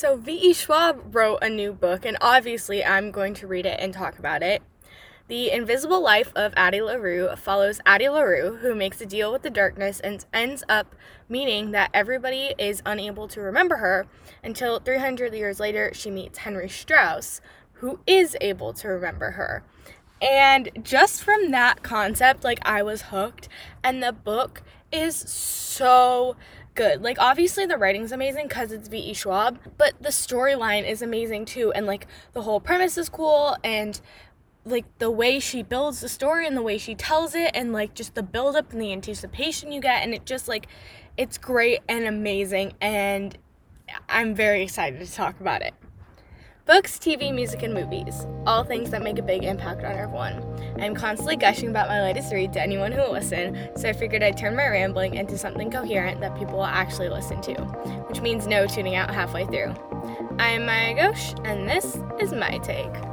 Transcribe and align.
So, 0.00 0.16
V.E. 0.16 0.54
Schwab 0.54 1.14
wrote 1.14 1.40
a 1.42 1.50
new 1.50 1.74
book, 1.74 2.06
and 2.06 2.16
obviously, 2.22 2.82
I'm 2.82 3.10
going 3.10 3.34
to 3.34 3.46
read 3.46 3.66
it 3.66 3.78
and 3.78 3.92
talk 3.92 4.18
about 4.18 4.42
it. 4.42 4.62
The 5.28 5.50
Invisible 5.50 6.02
Life 6.02 6.32
of 6.34 6.54
Addie 6.56 6.80
LaRue 6.80 7.36
follows 7.36 7.82
Addie 7.84 8.08
LaRue, 8.08 8.56
who 8.62 8.74
makes 8.74 9.02
a 9.02 9.04
deal 9.04 9.30
with 9.30 9.42
the 9.42 9.50
darkness 9.50 10.00
and 10.00 10.24
ends 10.32 10.64
up 10.70 10.94
meaning 11.28 11.72
that 11.72 11.90
everybody 11.92 12.54
is 12.56 12.82
unable 12.86 13.28
to 13.28 13.42
remember 13.42 13.76
her 13.76 14.06
until 14.42 14.80
300 14.80 15.34
years 15.34 15.60
later 15.60 15.90
she 15.92 16.10
meets 16.10 16.38
Henry 16.38 16.70
Strauss, 16.70 17.42
who 17.74 18.00
is 18.06 18.38
able 18.40 18.72
to 18.72 18.88
remember 18.88 19.32
her. 19.32 19.64
And 20.22 20.70
just 20.82 21.22
from 21.22 21.50
that 21.50 21.82
concept, 21.82 22.42
like 22.42 22.60
I 22.62 22.82
was 22.82 23.02
hooked, 23.02 23.50
and 23.84 24.02
the 24.02 24.14
book 24.14 24.62
is 24.90 25.14
so 25.14 26.36
good. 26.74 27.02
Like 27.02 27.18
obviously 27.18 27.66
the 27.66 27.76
writing's 27.76 28.12
amazing 28.12 28.48
because 28.48 28.72
it's 28.72 28.88
V.E. 28.88 29.14
Schwab, 29.14 29.58
but 29.78 29.94
the 30.00 30.10
storyline 30.10 30.88
is 30.88 31.02
amazing 31.02 31.44
too, 31.44 31.72
and 31.72 31.86
like 31.86 32.06
the 32.32 32.42
whole 32.42 32.60
premise 32.60 32.96
is 32.98 33.08
cool, 33.08 33.56
and 33.62 34.00
like 34.64 34.84
the 34.98 35.10
way 35.10 35.38
she 35.38 35.62
builds 35.62 36.00
the 36.00 36.08
story 36.08 36.46
and 36.46 36.56
the 36.56 36.62
way 36.62 36.76
she 36.78 36.94
tells 36.94 37.34
it 37.34 37.50
and 37.54 37.72
like 37.72 37.94
just 37.94 38.14
the 38.14 38.22
build 38.22 38.56
up 38.56 38.72
and 38.72 38.80
the 38.80 38.92
anticipation 38.92 39.72
you 39.72 39.80
get 39.80 40.02
and 40.02 40.12
it 40.12 40.26
just 40.26 40.48
like 40.48 40.66
it's 41.16 41.38
great 41.38 41.80
and 41.88 42.04
amazing 42.04 42.74
and 42.80 43.38
I'm 44.08 44.34
very 44.34 44.62
excited 44.62 45.04
to 45.04 45.12
talk 45.12 45.40
about 45.40 45.62
it. 45.62 45.74
Books, 46.70 46.98
TV, 47.00 47.34
music, 47.34 47.64
and 47.64 47.74
movies. 47.74 48.28
All 48.46 48.62
things 48.62 48.90
that 48.90 49.02
make 49.02 49.18
a 49.18 49.22
big 49.22 49.42
impact 49.42 49.82
on 49.82 49.90
everyone. 49.90 50.40
I'm 50.80 50.94
constantly 50.94 51.34
gushing 51.34 51.68
about 51.68 51.88
my 51.88 52.00
latest 52.00 52.32
read 52.32 52.52
to 52.52 52.62
anyone 52.62 52.92
who 52.92 53.00
will 53.00 53.10
listen, 53.10 53.70
so 53.76 53.88
I 53.88 53.92
figured 53.92 54.22
I'd 54.22 54.36
turn 54.36 54.54
my 54.54 54.68
rambling 54.68 55.16
into 55.16 55.36
something 55.36 55.68
coherent 55.68 56.20
that 56.20 56.38
people 56.38 56.58
will 56.58 56.66
actually 56.66 57.08
listen 57.08 57.40
to, 57.40 57.54
which 58.06 58.20
means 58.20 58.46
no 58.46 58.68
tuning 58.68 58.94
out 58.94 59.12
halfway 59.12 59.46
through. 59.46 59.74
I 60.38 60.50
am 60.50 60.64
Maya 60.64 60.94
Ghosh, 60.94 61.44
and 61.44 61.68
this 61.68 61.98
is 62.20 62.32
my 62.32 62.58
take. 62.58 63.09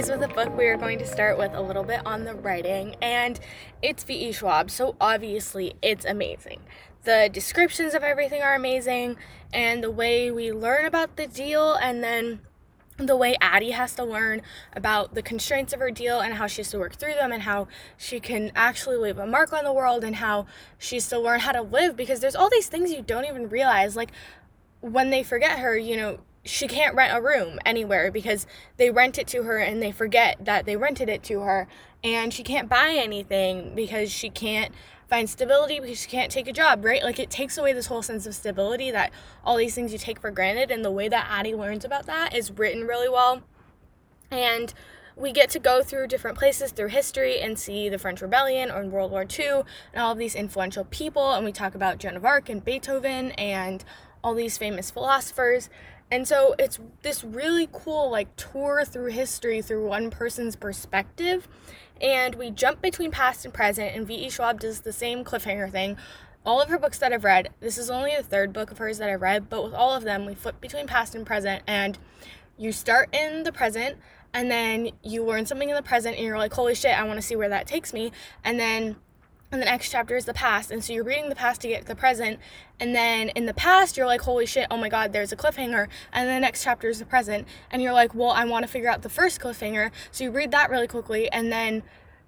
Always 0.00 0.18
with 0.18 0.30
a 0.30 0.34
book, 0.34 0.56
we 0.56 0.66
are 0.66 0.78
going 0.78 0.98
to 0.98 1.06
start 1.06 1.36
with 1.36 1.52
a 1.52 1.60
little 1.60 1.84
bit 1.84 2.00
on 2.06 2.24
the 2.24 2.34
writing, 2.34 2.96
and 3.02 3.38
it's 3.82 4.02
V.E. 4.02 4.32
Schwab, 4.32 4.70
so 4.70 4.96
obviously 4.98 5.74
it's 5.82 6.06
amazing. 6.06 6.60
The 7.04 7.28
descriptions 7.30 7.92
of 7.92 8.02
everything 8.02 8.40
are 8.40 8.54
amazing, 8.54 9.16
and 9.52 9.84
the 9.84 9.90
way 9.90 10.30
we 10.30 10.52
learn 10.52 10.86
about 10.86 11.16
the 11.16 11.26
deal, 11.26 11.74
and 11.74 12.02
then 12.02 12.40
the 12.96 13.14
way 13.14 13.36
Addie 13.42 13.72
has 13.72 13.94
to 13.96 14.04
learn 14.04 14.40
about 14.72 15.14
the 15.14 15.20
constraints 15.20 15.74
of 15.74 15.80
her 15.80 15.90
deal 15.90 16.20
and 16.20 16.32
how 16.32 16.46
she 16.46 16.62
has 16.62 16.70
to 16.70 16.78
work 16.78 16.94
through 16.94 17.14
them 17.14 17.30
and 17.30 17.42
how 17.42 17.68
she 17.98 18.20
can 18.20 18.52
actually 18.56 18.96
leave 18.96 19.18
a 19.18 19.26
mark 19.26 19.52
on 19.52 19.64
the 19.64 19.72
world 19.72 20.02
and 20.02 20.16
how 20.16 20.46
she 20.78 20.96
has 20.96 21.10
to 21.10 21.18
learn 21.18 21.40
how 21.40 21.52
to 21.52 21.60
live 21.60 21.94
because 21.94 22.20
there's 22.20 22.36
all 22.36 22.48
these 22.48 22.68
things 22.68 22.90
you 22.90 23.02
don't 23.02 23.26
even 23.26 23.50
realize 23.50 23.96
like 23.96 24.12
when 24.80 25.10
they 25.10 25.22
forget 25.22 25.58
her 25.58 25.76
you 25.76 25.96
know 25.96 26.18
she 26.44 26.66
can't 26.66 26.94
rent 26.94 27.16
a 27.16 27.20
room 27.20 27.58
anywhere 27.64 28.10
because 28.10 28.46
they 28.76 28.90
rent 28.90 29.18
it 29.18 29.26
to 29.26 29.42
her 29.42 29.58
and 29.58 29.82
they 29.82 29.92
forget 29.92 30.42
that 30.44 30.64
they 30.64 30.76
rented 30.76 31.08
it 31.08 31.22
to 31.22 31.40
her 31.40 31.68
and 32.02 32.32
she 32.32 32.42
can't 32.42 32.68
buy 32.68 32.94
anything 32.96 33.74
because 33.74 34.10
she 34.10 34.30
can't 34.30 34.72
find 35.08 35.28
stability 35.28 35.80
because 35.80 36.00
she 36.00 36.08
can't 36.08 36.30
take 36.30 36.48
a 36.48 36.52
job 36.52 36.84
right 36.84 37.02
like 37.02 37.18
it 37.18 37.30
takes 37.30 37.58
away 37.58 37.72
this 37.72 37.86
whole 37.86 38.02
sense 38.02 38.26
of 38.26 38.34
stability 38.34 38.90
that 38.90 39.10
all 39.44 39.56
these 39.56 39.74
things 39.74 39.92
you 39.92 39.98
take 39.98 40.20
for 40.20 40.30
granted 40.30 40.70
and 40.70 40.84
the 40.84 40.90
way 40.90 41.08
that 41.08 41.26
addie 41.28 41.54
learns 41.54 41.84
about 41.84 42.06
that 42.06 42.34
is 42.34 42.50
written 42.52 42.86
really 42.86 43.08
well 43.08 43.42
and 44.30 44.72
we 45.16 45.32
get 45.32 45.50
to 45.50 45.58
go 45.58 45.82
through 45.82 46.06
different 46.06 46.38
places 46.38 46.72
through 46.72 46.88
history 46.88 47.40
and 47.40 47.58
see 47.58 47.88
the 47.88 47.98
French 47.98 48.22
Rebellion 48.22 48.70
or 48.70 48.84
World 48.86 49.10
War 49.10 49.26
II 49.38 49.62
and 49.92 50.02
all 50.02 50.12
of 50.12 50.18
these 50.18 50.34
influential 50.34 50.84
people. 50.84 51.34
And 51.34 51.44
we 51.44 51.52
talk 51.52 51.74
about 51.74 51.98
Joan 51.98 52.16
of 52.16 52.24
Arc 52.24 52.48
and 52.48 52.64
Beethoven 52.64 53.32
and 53.32 53.84
all 54.24 54.34
these 54.34 54.56
famous 54.56 54.90
philosophers. 54.90 55.68
And 56.10 56.26
so 56.26 56.54
it's 56.58 56.78
this 57.02 57.22
really 57.22 57.68
cool 57.72 58.10
like 58.10 58.34
tour 58.36 58.84
through 58.84 59.10
history 59.10 59.62
through 59.62 59.86
one 59.86 60.10
person's 60.10 60.56
perspective. 60.56 61.46
And 62.00 62.34
we 62.34 62.50
jump 62.50 62.80
between 62.80 63.10
past 63.10 63.44
and 63.44 63.52
present, 63.52 63.94
and 63.94 64.06
V.E. 64.06 64.30
Schwab 64.30 64.60
does 64.60 64.80
the 64.80 64.92
same 64.92 65.22
cliffhanger 65.22 65.70
thing. 65.70 65.96
All 66.46 66.60
of 66.60 66.70
her 66.70 66.78
books 66.78 66.98
that 66.98 67.12
I've 67.12 67.24
read, 67.24 67.50
this 67.60 67.76
is 67.76 67.90
only 67.90 68.16
the 68.16 68.22
third 68.22 68.54
book 68.54 68.70
of 68.70 68.78
hers 68.78 68.96
that 68.98 69.10
I've 69.10 69.20
read, 69.20 69.50
but 69.50 69.62
with 69.62 69.74
all 69.74 69.94
of 69.94 70.04
them, 70.04 70.24
we 70.24 70.34
flip 70.34 70.58
between 70.62 70.86
past 70.86 71.14
and 71.14 71.26
present, 71.26 71.62
and 71.66 71.98
you 72.56 72.72
start 72.72 73.14
in 73.14 73.42
the 73.42 73.52
present, 73.52 73.98
and 74.32 74.50
then 74.50 74.90
you 75.02 75.22
learn 75.22 75.44
something 75.44 75.68
in 75.68 75.76
the 75.76 75.82
present, 75.82 76.16
and 76.16 76.24
you're 76.24 76.38
like, 76.38 76.54
holy 76.54 76.74
shit, 76.74 76.98
I 76.98 77.04
want 77.04 77.18
to 77.18 77.22
see 77.22 77.36
where 77.36 77.50
that 77.50 77.66
takes 77.66 77.92
me. 77.92 78.12
And 78.42 78.58
then 78.58 78.96
and 79.52 79.60
the 79.60 79.66
next 79.66 79.90
chapter 79.90 80.16
is 80.16 80.24
the 80.24 80.34
past 80.34 80.70
and 80.70 80.82
so 80.84 80.92
you're 80.92 81.04
reading 81.04 81.28
the 81.28 81.34
past 81.34 81.60
to 81.60 81.68
get 81.68 81.82
to 81.82 81.88
the 81.88 81.94
present 81.94 82.38
and 82.78 82.94
then 82.94 83.28
in 83.30 83.46
the 83.46 83.54
past 83.54 83.96
you're 83.96 84.06
like 84.06 84.22
holy 84.22 84.46
shit 84.46 84.66
oh 84.70 84.76
my 84.76 84.88
god 84.88 85.12
there's 85.12 85.32
a 85.32 85.36
cliffhanger 85.36 85.88
and 86.12 86.28
the 86.28 86.38
next 86.38 86.62
chapter 86.62 86.88
is 86.88 86.98
the 86.98 87.04
present 87.04 87.46
and 87.70 87.82
you're 87.82 87.92
like 87.92 88.14
well 88.14 88.30
i 88.30 88.44
want 88.44 88.64
to 88.64 88.70
figure 88.70 88.88
out 88.88 89.02
the 89.02 89.08
first 89.08 89.40
cliffhanger 89.40 89.90
so 90.10 90.24
you 90.24 90.30
read 90.30 90.50
that 90.50 90.70
really 90.70 90.86
quickly 90.86 91.30
and 91.32 91.50
then 91.50 91.82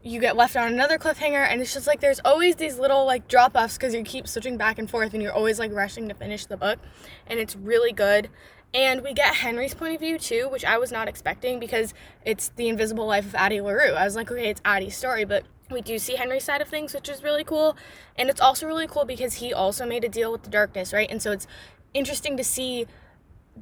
you 0.04 0.20
get 0.20 0.36
left 0.36 0.56
on 0.56 0.72
another 0.72 0.98
cliffhanger 0.98 1.46
and 1.46 1.60
it's 1.60 1.72
just 1.72 1.86
like 1.86 2.00
there's 2.00 2.20
always 2.24 2.56
these 2.56 2.78
little 2.78 3.06
like 3.06 3.28
drop 3.28 3.54
offs 3.54 3.76
because 3.76 3.94
you 3.94 4.02
keep 4.02 4.26
switching 4.26 4.56
back 4.56 4.78
and 4.78 4.90
forth 4.90 5.14
and 5.14 5.22
you're 5.22 5.32
always 5.32 5.60
like 5.60 5.72
rushing 5.72 6.08
to 6.08 6.14
finish 6.14 6.46
the 6.46 6.56
book 6.56 6.80
and 7.28 7.38
it's 7.38 7.54
really 7.54 7.92
good 7.92 8.28
and 8.74 9.02
we 9.02 9.12
get 9.12 9.34
Henry's 9.34 9.74
point 9.74 9.94
of 9.94 10.00
view 10.00 10.18
too, 10.18 10.48
which 10.50 10.64
I 10.64 10.78
was 10.78 10.90
not 10.90 11.06
expecting 11.06 11.60
because 11.60 11.92
it's 12.24 12.48
the 12.56 12.68
invisible 12.68 13.06
life 13.06 13.26
of 13.26 13.34
Addie 13.34 13.60
LaRue. 13.60 13.92
I 13.92 14.04
was 14.04 14.16
like, 14.16 14.30
okay, 14.32 14.48
it's 14.48 14.62
Addie's 14.64 14.96
story, 14.96 15.26
but 15.26 15.44
we 15.72 15.80
do 15.80 15.98
see 15.98 16.16
Henry's 16.16 16.44
side 16.44 16.60
of 16.60 16.68
things, 16.68 16.94
which 16.94 17.08
is 17.08 17.22
really 17.22 17.44
cool. 17.44 17.76
And 18.16 18.28
it's 18.28 18.40
also 18.40 18.66
really 18.66 18.86
cool 18.86 19.04
because 19.04 19.34
he 19.34 19.52
also 19.52 19.86
made 19.86 20.04
a 20.04 20.08
deal 20.08 20.32
with 20.32 20.42
the 20.42 20.50
darkness, 20.50 20.92
right? 20.92 21.10
And 21.10 21.22
so 21.22 21.32
it's 21.32 21.46
interesting 21.94 22.36
to 22.36 22.44
see 22.44 22.86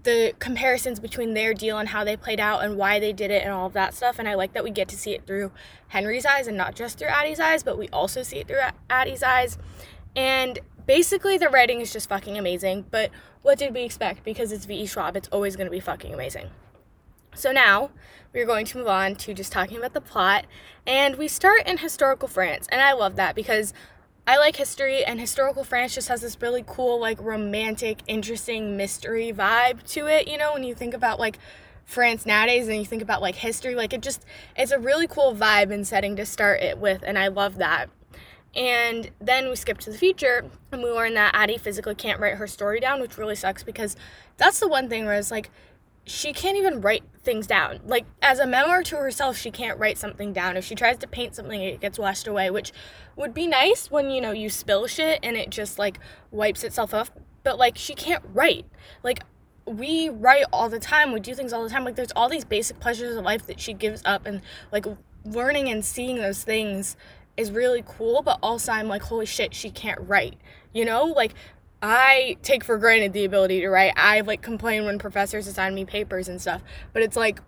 the 0.03 0.33
comparisons 0.39 1.01
between 1.01 1.35
their 1.35 1.53
deal 1.53 1.79
and 1.79 1.89
how 1.89 2.05
they 2.05 2.17
played 2.17 2.39
out 2.39 2.63
and 2.63 2.77
why 2.77 3.01
they 3.01 3.13
did 3.13 3.31
it 3.31 3.43
and 3.43 3.53
all 3.53 3.67
of 3.67 3.73
that 3.73 3.95
stuff. 3.95 4.19
And 4.19 4.29
I 4.29 4.35
like 4.35 4.53
that 4.53 4.63
we 4.63 4.71
get 4.71 4.89
to 4.89 4.97
see 4.97 5.13
it 5.13 5.27
through 5.27 5.51
Henry's 5.89 6.25
eyes 6.25 6.47
and 6.47 6.57
not 6.57 6.75
just 6.75 6.99
through 6.99 7.09
Addie's 7.09 7.41
eyes, 7.41 7.63
but 7.63 7.77
we 7.77 7.89
also 7.89 8.23
see 8.23 8.39
it 8.39 8.49
through 8.49 8.61
Addie's 8.89 9.23
eyes. 9.23 9.59
And 10.15 10.61
basically, 10.87 11.39
the 11.39 11.49
writing 11.49 11.81
is 11.81 11.93
just 11.93 12.09
fucking 12.09 12.39
amazing. 12.39 12.87
But 12.91 13.11
what 13.43 13.59
did 13.59 13.75
we 13.75 13.83
expect? 13.83 14.25
Because 14.25 14.53
it's 14.53 14.65
V.E. 14.65 14.87
Schwab, 14.87 15.17
it's 15.17 15.29
always 15.29 15.57
going 15.57 15.67
to 15.67 15.71
be 15.71 15.81
fucking 15.81 16.15
amazing. 16.15 16.51
So 17.35 17.53
now 17.53 17.91
we're 18.33 18.47
going 18.47 18.67
to 18.67 18.79
move 18.79 18.87
on 18.87 19.17
to 19.17 19.35
just 19.35 19.53
talking 19.53 19.79
about 19.79 19.95
the 19.95 20.01
plot. 20.01 20.47
And 20.87 21.17
we 21.17 21.29
start 21.29 21.67
in 21.67 21.79
historical 21.79 22.29
France. 22.29 22.67
And 22.71 22.81
I 22.81 22.93
love 22.93 23.17
that 23.17 23.35
because 23.35 23.73
I 24.27 24.37
like 24.37 24.57
history, 24.57 25.05
and 25.05 25.19
historical 25.19 25.65
France 25.65 25.95
just 25.95 26.09
has 26.09 26.21
this 26.21 26.41
really 26.41 26.63
cool, 26.67 27.01
like 27.01 27.21
romantic, 27.21 28.03
interesting 28.07 28.77
mystery 28.77 29.33
vibe 29.33 29.83
to 29.93 30.07
it. 30.07 30.29
You 30.29 30.39
know, 30.39 30.53
when 30.53 30.63
you 30.63 30.75
think 30.75 30.95
about 30.95 31.19
like 31.19 31.39
France 31.85 32.27
nowadays 32.27 32.69
and 32.69 32.77
you 32.77 32.85
think 32.85 33.03
about 33.03 33.23
like 33.23 33.35
history, 33.35 33.75
like 33.75 33.93
it 33.93 34.03
just, 34.03 34.25
it's 34.57 34.71
a 34.71 34.79
really 34.79 35.09
cool 35.09 35.35
vibe 35.35 35.73
and 35.73 35.87
setting 35.87 36.15
to 36.17 36.27
start 36.27 36.61
it 36.61 36.79
with. 36.79 37.03
And 37.05 37.19
I 37.19 37.29
love 37.29 37.57
that. 37.57 37.91
And 38.55 39.11
then 39.21 39.49
we 39.49 39.57
skip 39.57 39.79
to 39.79 39.91
the 39.91 39.99
future 39.99 40.45
and 40.71 40.83
we 40.83 40.91
learn 40.91 41.15
that 41.15 41.35
Addie 41.35 41.59
physically 41.59 41.95
can't 41.95 42.21
write 42.21 42.37
her 42.37 42.47
story 42.47 42.79
down, 42.79 43.01
which 43.01 43.17
really 43.17 43.37
sucks 43.37 43.63
because 43.63 43.97
that's 44.37 44.61
the 44.61 44.69
one 44.69 44.89
thing 44.89 45.07
where 45.07 45.15
it's 45.15 45.31
like, 45.31 45.51
she 46.05 46.33
can't 46.33 46.57
even 46.57 46.81
write 46.81 47.03
things 47.23 47.47
down. 47.47 47.81
Like 47.85 48.07
as 48.23 48.39
a 48.39 48.47
memoir 48.47 48.83
to 48.85 48.97
herself, 48.97 49.37
she 49.37 49.51
can't 49.51 49.79
write 49.79 49.99
something 49.99 50.33
down. 50.33 50.57
If 50.57 50.65
she 50.65 50.75
tries 50.75 50.99
to 50.99 51.07
paint 51.07 51.35
something, 51.35 51.61
it 51.61 51.81
gets 51.81 51.99
washed 51.99 52.27
away, 52.27 52.51
which 52.51 52.73
would 53.17 53.35
be 53.35 53.47
nice 53.47 53.91
when 53.91 54.11
you 54.11 54.21
know 54.21 54.33
you 54.33 54.51
spill 54.51 54.87
shit 54.87 55.21
and 55.23 55.37
it 55.37 55.51
just 55.51 55.79
like 55.79 55.99
wipes 56.31 56.65
itself 56.65 56.95
off. 56.95 57.11
But 57.43 57.59
like 57.59 57.77
she 57.77 57.95
can't 57.95 58.25
write. 58.33 58.67
Like 59.03 59.21
we 59.67 60.09
write 60.09 60.45
all 60.53 60.69
the 60.69 60.81
time. 60.81 61.13
We 61.13 61.21
do 61.21 61.35
things 61.35 61.53
all 61.53 61.63
the 61.63 61.71
time. 61.71 61.85
Like 61.85 61.97
there's 61.97 62.13
all 62.17 62.29
these 62.29 62.45
basic 62.45 62.81
pleasures 62.81 63.17
of 63.17 63.25
life 63.25 63.47
that 63.47 63.61
she 63.61 63.73
gives 63.73 64.03
up 64.05 64.27
and 64.27 64.41
like 64.73 64.87
learning 65.25 65.69
and 65.69 65.85
seeing 65.85 66.17
those 66.17 66.43
things 66.43 66.97
is 67.37 67.51
really 67.51 67.83
cool, 67.87 68.23
but 68.23 68.39
also 68.43 68.73
I'm 68.73 68.89
like, 68.89 69.03
holy 69.03 69.27
shit, 69.27 69.55
she 69.55 69.71
can't 69.71 70.01
write. 70.01 70.37
You 70.73 70.85
know? 70.85 71.05
Like 71.05 71.35
I 71.83 72.37
take 72.43 72.63
for 72.63 72.77
granted 72.77 73.13
the 73.13 73.25
ability 73.25 73.61
to 73.61 73.69
write. 73.69 73.95
I 73.97 74.21
like 74.21 74.43
complain 74.43 74.85
when 74.85 74.99
professors 74.99 75.47
assign 75.47 75.75
me 75.75 75.85
papers 75.85 76.29
and 76.29 76.41
stuff, 76.41 76.63
but 76.93 77.03
it's 77.03 77.17
like 77.17 77.41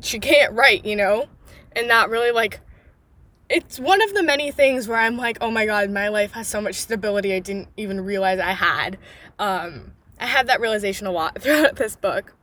she 0.00 0.18
can't 0.18 0.52
write, 0.52 0.84
you 0.84 0.96
know? 0.96 1.26
And 1.72 1.88
that 1.90 2.10
really 2.10 2.30
like 2.30 2.60
it's 3.48 3.80
one 3.80 4.00
of 4.00 4.14
the 4.14 4.22
many 4.22 4.52
things 4.52 4.86
where 4.86 4.98
I'm 4.98 5.16
like, 5.16 5.38
"Oh 5.40 5.50
my 5.50 5.66
god, 5.66 5.90
my 5.90 6.08
life 6.08 6.32
has 6.32 6.46
so 6.46 6.60
much 6.60 6.76
stability 6.76 7.34
I 7.34 7.40
didn't 7.40 7.68
even 7.76 8.00
realize 8.02 8.38
I 8.38 8.52
had." 8.52 8.98
Um 9.38 9.92
I 10.20 10.26
had 10.26 10.46
that 10.48 10.60
realization 10.60 11.06
a 11.06 11.10
lot 11.10 11.38
throughout 11.42 11.76
this 11.76 11.96
book. 11.96 12.34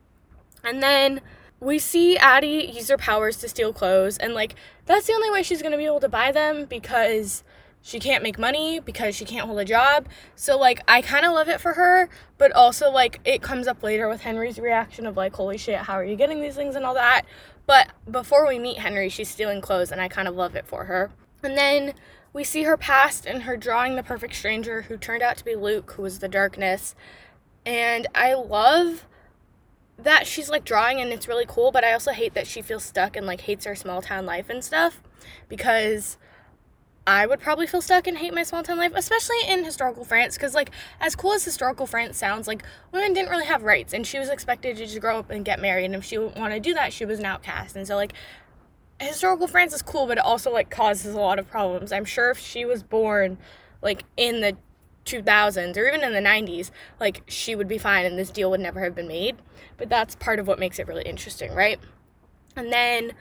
And 0.64 0.82
then 0.82 1.22
we 1.60 1.80
see 1.80 2.18
Addie 2.18 2.72
use 2.74 2.90
her 2.90 2.98
powers 2.98 3.38
to 3.38 3.50
steal 3.50 3.74
clothes, 3.74 4.18
and 4.18 4.34
like 4.34 4.56
that's 4.86 5.08
the 5.08 5.14
only 5.14 5.30
way 5.30 5.44
she's 5.44 5.62
gonna 5.62 5.78
be 5.78 5.86
able 5.86 6.00
to 6.00 6.10
buy 6.10 6.32
them 6.32 6.66
because 6.66 7.44
she 7.88 8.00
can't 8.00 8.22
make 8.22 8.38
money 8.38 8.82
because 8.82 9.16
she 9.16 9.24
can't 9.24 9.46
hold 9.48 9.58
a 9.60 9.64
job. 9.64 10.10
So 10.36 10.58
like 10.58 10.82
I 10.90 11.02
kind 11.02 11.26
of 11.26 11.32
love 11.32 11.48
it 11.48 11.62
for 11.62 11.72
her, 11.72 12.10
but 12.38 12.52
also 12.52 12.92
like 12.92 13.22
it 13.24 13.42
comes 13.42 13.66
up 13.66 13.82
later 13.82 14.10
with 14.10 14.20
Henry's 14.20 14.60
reaction 14.60 15.08
of 15.08 15.16
like 15.16 15.34
holy 15.34 15.58
shit, 15.58 15.78
how 15.78 15.94
are 15.94 16.04
you 16.04 16.18
getting 16.18 16.42
these 16.42 16.56
things 16.56 16.76
and 16.76 16.84
all 16.84 16.96
that. 16.96 17.22
But 17.66 17.94
before 18.12 18.46
we 18.46 18.60
meet 18.60 18.80
Henry, 18.80 19.08
she's 19.08 19.30
stealing 19.30 19.62
clothes 19.62 19.90
and 19.90 20.02
I 20.02 20.10
kind 20.10 20.28
of 20.28 20.36
love 20.36 20.54
it 20.54 20.68
for 20.68 20.84
her. 20.84 21.12
And 21.42 21.58
then 21.58 21.94
we 22.34 22.44
see 22.44 22.64
her 22.64 22.76
past 22.76 23.26
and 23.26 23.44
her 23.44 23.56
drawing 23.56 23.96
the 23.96 24.04
perfect 24.04 24.36
stranger 24.36 24.82
who 24.82 24.98
turned 24.98 25.24
out 25.24 25.38
to 25.38 25.46
be 25.46 25.56
Luc, 25.56 25.94
who 25.94 26.02
was 26.02 26.20
the 26.20 26.28
darkness. 26.28 26.94
And 27.66 28.06
I 28.14 28.34
love 28.34 29.06
that 29.98 30.28
she's 30.28 30.50
like 30.50 30.66
drawing 30.66 31.00
and 31.00 31.14
it's 31.14 31.30
really 31.30 31.46
cool, 31.48 31.72
but 31.72 31.86
I 31.86 31.94
also 31.94 32.12
hate 32.12 32.34
that 32.34 32.48
she 32.48 32.62
feels 32.62 32.84
stuck 32.84 33.16
and 33.16 33.26
like 33.26 33.42
hates 33.42 33.66
her 33.66 33.76
small 33.76 34.02
town 34.02 34.26
life 34.26 34.50
and 34.50 34.62
stuff 34.62 35.02
because 35.48 36.18
I 37.08 37.26
would 37.26 37.40
probably 37.40 37.68
feel 37.68 37.82
stuck 37.82 38.06
and 38.06 38.18
hate 38.18 38.34
my 38.34 38.44
small 38.44 38.64
town 38.64 38.78
life, 38.78 38.92
especially 38.94 39.38
in 39.48 39.64
historical 39.64 40.04
France, 40.04 40.36
because 40.36 40.54
like 40.54 40.72
as 41.00 41.16
cool 41.16 41.32
as 41.32 41.46
historical 41.46 41.88
France 41.88 42.18
sounds, 42.18 42.48
like 42.48 42.64
women 42.92 43.14
didn't 43.14 43.30
really 43.30 43.46
have 43.46 43.64
rights, 43.64 43.94
and 43.94 44.06
she 44.06 44.20
was 44.20 44.28
expected 44.28 44.76
to 44.76 44.86
just 44.86 45.00
grow 45.00 45.18
up 45.18 45.30
and 45.30 45.46
get 45.46 45.62
married, 45.62 45.86
and 45.86 45.96
if 45.96 46.04
she 46.04 46.18
wanted 46.18 46.56
to 46.56 46.60
do 46.60 46.74
that, 46.74 46.92
she 46.92 47.06
was 47.06 47.20
an 47.20 47.26
outcast, 47.26 47.78
and 47.78 47.88
so 47.88 47.96
like 47.96 48.12
historical 49.00 49.48
France 49.48 49.74
is 49.74 49.82
cool, 49.82 50.06
but 50.06 50.18
it 50.18 50.24
also 50.24 50.52
like 50.52 50.70
causes 50.70 51.16
a 51.16 51.20
lot 51.20 51.40
of 51.40 51.50
problems. 51.50 51.94
I'm 51.94 52.04
sure 52.04 52.30
if 52.30 52.38
she 52.38 52.66
was 52.66 52.84
born 52.84 53.38
like 53.82 54.04
in 54.18 54.42
the 54.42 54.58
2000s 55.06 55.78
or 55.78 55.88
even 55.88 56.04
in 56.04 56.12
the 56.12 56.30
90s, 56.30 56.72
like 57.00 57.24
she 57.28 57.56
would 57.56 57.70
be 57.70 57.78
fine, 57.78 58.06
and 58.06 58.20
this 58.20 58.30
deal 58.30 58.52
would 58.52 58.60
never 58.60 58.82
have 58.84 58.96
been 58.96 59.08
made. 59.08 59.38
But 59.78 59.88
that's 59.88 60.16
part 60.16 60.40
of 60.40 60.48
what 60.48 60.60
makes 60.60 60.78
it 60.78 60.88
really 60.88 61.04
interesting, 61.04 61.54
right? 61.54 61.80
And 62.58 62.70
then 62.70 63.14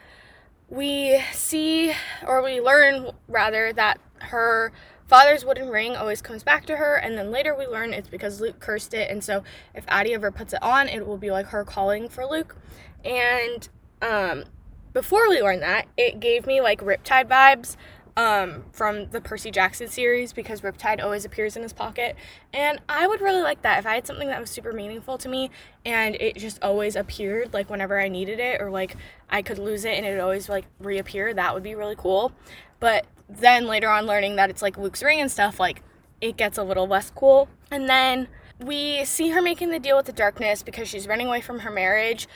we 0.69 1.23
see, 1.33 1.93
or 2.27 2.43
we 2.43 2.61
learn 2.61 3.11
rather, 3.29 3.73
that 3.73 3.99
her 4.21 4.73
father's 5.07 5.45
wooden 5.45 5.69
ring 5.69 5.95
always 5.95 6.21
comes 6.21 6.43
back 6.43 6.67
to 6.67 6.77
her, 6.77 6.97
and 6.97 7.17
then 7.17 7.31
later 7.31 7.55
we 7.57 7.67
learn 7.67 7.93
it's 7.93 8.09
because 8.09 8.41
Luc 8.41 8.59
cursed 8.59 8.93
it, 8.95 9.11
and 9.11 9.23
so 9.23 9.45
if 9.75 9.85
Addie 9.89 10.15
ever 10.15 10.31
puts 10.31 10.53
it 10.53 10.63
on, 10.63 10.89
it 10.89 11.07
will 11.07 11.19
be 11.19 11.31
like 11.31 11.47
her 11.47 11.65
calling 11.65 12.09
for 12.09 12.27
Luc. 12.27 12.57
And 13.05 13.69
um, 14.03 14.45
before 14.93 15.29
we 15.29 15.41
learn 15.41 15.61
that, 15.61 15.87
it 15.97 16.19
gave 16.21 16.47
me 16.47 16.61
like 16.61 16.81
Riptide 16.81 17.29
vibes 17.29 17.77
um, 18.17 18.65
from 18.73 19.11
the 19.11 19.21
Percy 19.21 19.51
Jackson 19.51 19.89
series 19.89 20.33
because 20.33 20.63
Riptide 20.63 21.03
always 21.03 21.25
appears 21.25 21.57
in 21.57 21.63
his 21.63 21.73
pocket. 21.73 22.17
And 22.53 22.81
I 22.89 23.07
would 23.07 23.21
really 23.21 23.43
like 23.43 23.63
that 23.63 23.79
if 23.79 23.87
I 23.87 23.95
had 23.95 24.07
something 24.07 24.29
that 24.29 24.41
was 24.41 24.51
super 24.51 24.73
meaningful 24.73 25.19
to 25.19 25.29
me 25.29 25.51
and 25.85 26.15
it 26.17 26.37
just 26.37 26.63
always 26.63 26.97
appeared 26.97 27.53
like 27.53 27.69
whenever 27.69 28.01
I 28.01 28.09
needed 28.09 28.41
it 28.41 28.61
or 28.61 28.71
like 28.71 28.97
I 29.29 29.43
could 29.43 29.59
lose 29.59 29.85
it 29.85 29.95
and 29.97 30.07
it 30.07 30.11
would 30.11 30.21
always 30.21 30.49
like 30.49 30.65
reappear. 30.79 31.35
That 31.35 31.53
would 31.53 31.63
be 31.63 31.75
really 31.75 31.97
cool. 31.97 32.33
But 32.81 33.07
then 33.29 33.67
later 33.67 33.89
on, 33.89 34.07
learning 34.07 34.37
that 34.37 34.49
it's 34.49 34.62
like 34.62 34.79
Luc's 34.79 35.03
ring 35.03 35.21
and 35.21 35.31
stuff, 35.31 35.61
like 35.61 35.83
it 36.21 36.37
gets 36.37 36.57
a 36.57 36.62
little 36.62 36.87
less 36.87 37.11
cool. 37.15 37.49
And 37.71 37.89
then 37.89 38.29
we 38.59 39.05
see 39.05 39.31
her 39.31 39.43
making 39.43 39.71
the 39.71 39.79
deal 39.79 39.97
with 39.97 40.07
the 40.07 40.12
darkness 40.12 40.62
because 40.62 40.89
she's 40.89 41.07
running 41.07 41.27
away 41.27 41.43
from 41.43 41.61
her 41.61 41.71
marriage. 41.71 42.27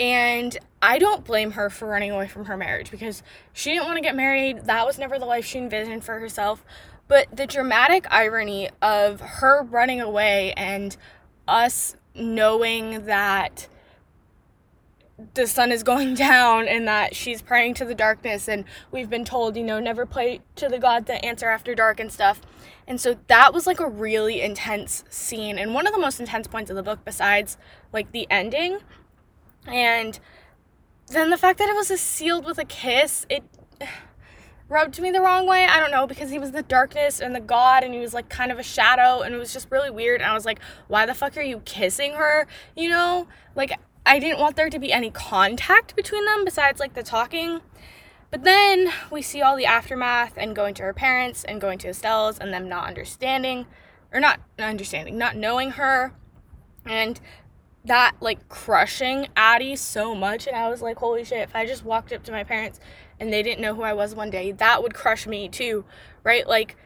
And 0.00 0.56
I 0.80 0.98
don't 0.98 1.24
blame 1.24 1.52
her 1.52 1.70
for 1.70 1.88
running 1.88 2.10
away 2.10 2.28
from 2.28 2.44
her 2.44 2.56
marriage 2.56 2.90
because 2.90 3.22
she 3.52 3.72
didn't 3.72 3.86
want 3.86 3.96
to 3.96 4.02
get 4.02 4.14
married. 4.14 4.66
That 4.66 4.86
was 4.86 4.98
never 4.98 5.18
the 5.18 5.26
life 5.26 5.44
she 5.44 5.58
envisioned 5.58 6.04
for 6.04 6.20
herself. 6.20 6.64
But 7.08 7.34
the 7.34 7.46
dramatic 7.46 8.06
irony 8.10 8.68
of 8.80 9.20
her 9.20 9.62
running 9.62 10.00
away 10.00 10.52
and 10.56 10.96
us 11.48 11.96
knowing 12.14 13.06
that 13.06 13.66
the 15.34 15.46
sun 15.46 15.72
is 15.72 15.82
going 15.84 16.14
down 16.14 16.68
and 16.68 16.86
that 16.86 17.16
she's 17.16 17.42
praying 17.42 17.74
to 17.74 17.84
the 17.84 17.94
darkness 17.94 18.48
and 18.48 18.64
we've 18.92 19.10
been 19.10 19.24
told 19.24 19.56
you 19.56 19.64
know 19.64 19.80
never 19.80 20.06
pray 20.06 20.40
to 20.54 20.68
the 20.68 20.78
god 20.78 21.06
that 21.06 21.24
answer 21.24 21.48
after 21.48 21.74
dark 21.74 21.98
and 21.98 22.12
stuff 22.12 22.40
and 22.86 23.00
so 23.00 23.16
that 23.26 23.52
was 23.52 23.66
like 23.66 23.80
a 23.80 23.88
really 23.88 24.40
intense 24.40 25.02
scene 25.08 25.58
and 25.58 25.74
one 25.74 25.86
of 25.86 25.92
the 25.92 25.98
most 25.98 26.20
intense 26.20 26.46
points 26.46 26.70
of 26.70 26.76
the 26.76 26.82
book 26.82 27.00
besides 27.04 27.56
like 27.92 28.12
the 28.12 28.26
ending 28.30 28.78
and 29.66 30.18
then 31.08 31.30
the 31.30 31.38
fact 31.38 31.58
that 31.58 31.68
it 31.68 31.74
was 31.74 31.88
sealed 31.88 32.44
with 32.44 32.58
a 32.58 32.64
kiss, 32.64 33.26
it 33.28 33.42
rubbed 34.68 35.00
me 35.00 35.10
the 35.10 35.20
wrong 35.20 35.46
way. 35.46 35.64
I 35.64 35.80
don't 35.80 35.90
know, 35.90 36.06
because 36.06 36.30
he 36.30 36.38
was 36.38 36.52
the 36.52 36.62
darkness 36.62 37.20
and 37.20 37.34
the 37.34 37.40
god 37.40 37.82
and 37.82 37.94
he 37.94 38.00
was 38.00 38.12
like 38.12 38.28
kind 38.28 38.52
of 38.52 38.58
a 38.58 38.62
shadow 38.62 39.22
and 39.22 39.34
it 39.34 39.38
was 39.38 39.52
just 39.52 39.70
really 39.70 39.90
weird. 39.90 40.20
And 40.20 40.30
I 40.30 40.34
was 40.34 40.44
like, 40.44 40.60
why 40.88 41.06
the 41.06 41.14
fuck 41.14 41.36
are 41.36 41.42
you 41.42 41.60
kissing 41.60 42.14
her? 42.14 42.46
You 42.76 42.90
know? 42.90 43.28
Like, 43.54 43.72
I 44.04 44.18
didn't 44.18 44.40
want 44.40 44.56
there 44.56 44.70
to 44.70 44.78
be 44.78 44.92
any 44.92 45.10
contact 45.10 45.96
between 45.96 46.24
them 46.24 46.44
besides 46.44 46.80
like 46.80 46.94
the 46.94 47.02
talking. 47.02 47.60
But 48.30 48.44
then 48.44 48.92
we 49.10 49.22
see 49.22 49.40
all 49.40 49.56
the 49.56 49.66
aftermath 49.66 50.34
and 50.36 50.54
going 50.54 50.74
to 50.74 50.82
her 50.82 50.92
parents 50.92 51.44
and 51.44 51.60
going 51.60 51.78
to 51.78 51.88
Estelle's 51.88 52.38
and 52.38 52.52
them 52.52 52.68
not 52.68 52.86
understanding, 52.86 53.66
or 54.12 54.20
not 54.20 54.40
understanding, 54.58 55.16
not 55.16 55.36
knowing 55.36 55.72
her. 55.72 56.12
And 56.84 57.18
that 57.84 58.14
like 58.20 58.48
crushing 58.48 59.28
Addie 59.36 59.76
so 59.76 60.14
much 60.14 60.46
and 60.46 60.56
I 60.56 60.68
was 60.68 60.82
like 60.82 60.98
holy 60.98 61.24
shit 61.24 61.40
if 61.40 61.54
I 61.54 61.66
just 61.66 61.84
walked 61.84 62.12
up 62.12 62.22
to 62.24 62.32
my 62.32 62.44
parents 62.44 62.80
and 63.20 63.32
they 63.32 63.42
didn't 63.42 63.60
know 63.60 63.74
who 63.74 63.82
I 63.82 63.92
was 63.92 64.14
one 64.14 64.30
day 64.30 64.52
that 64.52 64.82
would 64.82 64.94
crush 64.94 65.26
me 65.26 65.48
too 65.48 65.84
right? 66.24 66.46
Like 66.46 66.76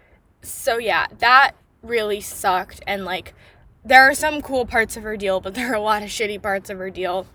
so 0.42 0.78
yeah 0.78 1.06
that 1.18 1.52
really 1.82 2.20
sucked 2.20 2.80
and 2.86 3.04
like 3.04 3.34
there 3.84 4.08
are 4.08 4.14
some 4.14 4.42
cool 4.42 4.64
parts 4.64 4.96
of 4.96 5.02
her 5.02 5.16
deal 5.16 5.40
but 5.40 5.54
there 5.56 5.72
are 5.72 5.76
a 5.76 5.80
lot 5.80 6.02
of 6.02 6.08
shitty 6.08 6.40
parts 6.40 6.70
of 6.70 6.78
her 6.78 6.90
deal. 6.90 7.26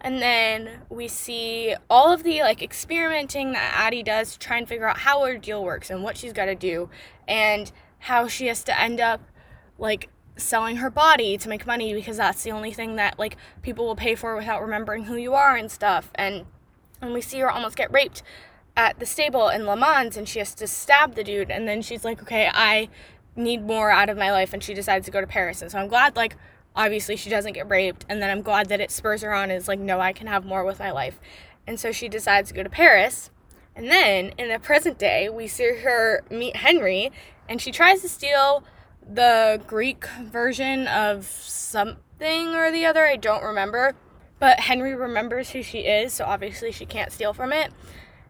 And 0.00 0.22
then 0.22 0.82
we 0.88 1.08
see 1.08 1.74
all 1.90 2.12
of 2.12 2.22
the 2.22 2.40
like 2.40 2.62
experimenting 2.62 3.52
that 3.52 3.74
Addie 3.76 4.04
does 4.04 4.34
to 4.34 4.38
try 4.38 4.56
and 4.56 4.68
figure 4.68 4.86
out 4.86 4.98
how 4.98 5.24
her 5.24 5.36
deal 5.36 5.64
works 5.64 5.90
and 5.90 6.04
what 6.04 6.16
she's 6.16 6.32
got 6.32 6.44
to 6.44 6.54
do 6.54 6.88
and 7.26 7.72
how 7.98 8.28
she 8.28 8.46
has 8.46 8.62
to 8.64 8.80
end 8.80 9.00
up 9.00 9.20
like 9.76 10.08
selling 10.38 10.76
her 10.76 10.88
body 10.88 11.36
to 11.36 11.48
make 11.48 11.66
money 11.66 11.92
because 11.92 12.16
that's 12.16 12.42
the 12.42 12.52
only 12.52 12.72
thing 12.72 12.96
that 12.96 13.18
like 13.18 13.36
people 13.62 13.86
will 13.86 13.96
pay 13.96 14.14
for 14.14 14.36
without 14.36 14.62
remembering 14.62 15.04
who 15.04 15.16
you 15.16 15.34
are 15.34 15.56
and 15.56 15.70
stuff. 15.70 16.10
And 16.14 16.46
and 17.00 17.12
we 17.12 17.20
see 17.20 17.38
her 17.40 17.50
almost 17.50 17.76
get 17.76 17.92
raped 17.92 18.22
at 18.76 18.98
the 18.98 19.06
stable 19.06 19.48
in 19.48 19.66
Le 19.66 19.76
Mans 19.76 20.16
and 20.16 20.28
she 20.28 20.38
has 20.38 20.54
to 20.54 20.66
stab 20.66 21.14
the 21.14 21.24
dude. 21.24 21.50
And 21.50 21.68
then 21.68 21.82
she's 21.82 22.04
like 22.04 22.22
okay 22.22 22.50
I 22.52 22.88
need 23.36 23.62
more 23.62 23.90
out 23.90 24.08
of 24.08 24.16
my 24.16 24.32
life 24.32 24.52
and 24.52 24.62
she 24.62 24.74
decides 24.74 25.04
to 25.06 25.12
go 25.12 25.20
to 25.20 25.26
Paris. 25.26 25.60
And 25.60 25.70
so 25.70 25.78
I'm 25.78 25.88
glad 25.88 26.16
like 26.16 26.36
obviously 26.76 27.16
she 27.16 27.30
doesn't 27.30 27.52
get 27.52 27.68
raped 27.68 28.06
and 28.08 28.22
then 28.22 28.30
I'm 28.30 28.42
glad 28.42 28.68
that 28.68 28.80
it 28.80 28.90
spurs 28.90 29.22
her 29.22 29.34
on 29.34 29.50
is 29.50 29.68
like 29.68 29.80
no 29.80 30.00
I 30.00 30.12
can 30.12 30.28
have 30.28 30.44
more 30.44 30.64
with 30.64 30.78
my 30.78 30.92
life. 30.92 31.18
And 31.66 31.78
so 31.78 31.92
she 31.92 32.08
decides 32.08 32.48
to 32.48 32.54
go 32.54 32.62
to 32.62 32.70
Paris. 32.70 33.30
And 33.74 33.90
then 33.90 34.32
in 34.38 34.48
the 34.48 34.58
present 34.58 34.98
day 34.98 35.28
we 35.28 35.48
see 35.48 35.80
her 35.82 36.22
meet 36.30 36.56
Henry 36.56 37.10
and 37.48 37.60
she 37.60 37.72
tries 37.72 38.02
to 38.02 38.08
steal 38.08 38.62
the 39.12 39.60
Greek 39.66 40.06
version 40.22 40.86
of 40.86 41.26
something 41.26 42.54
or 42.54 42.70
the 42.70 42.84
other. 42.84 43.06
I 43.06 43.16
don't 43.16 43.42
remember. 43.42 43.94
But 44.40 44.60
Henry 44.60 44.94
remembers 44.94 45.50
who 45.50 45.62
she 45.62 45.80
is, 45.80 46.12
so 46.12 46.24
obviously 46.24 46.70
she 46.70 46.86
can't 46.86 47.10
steal 47.10 47.32
from 47.32 47.52
it. 47.52 47.72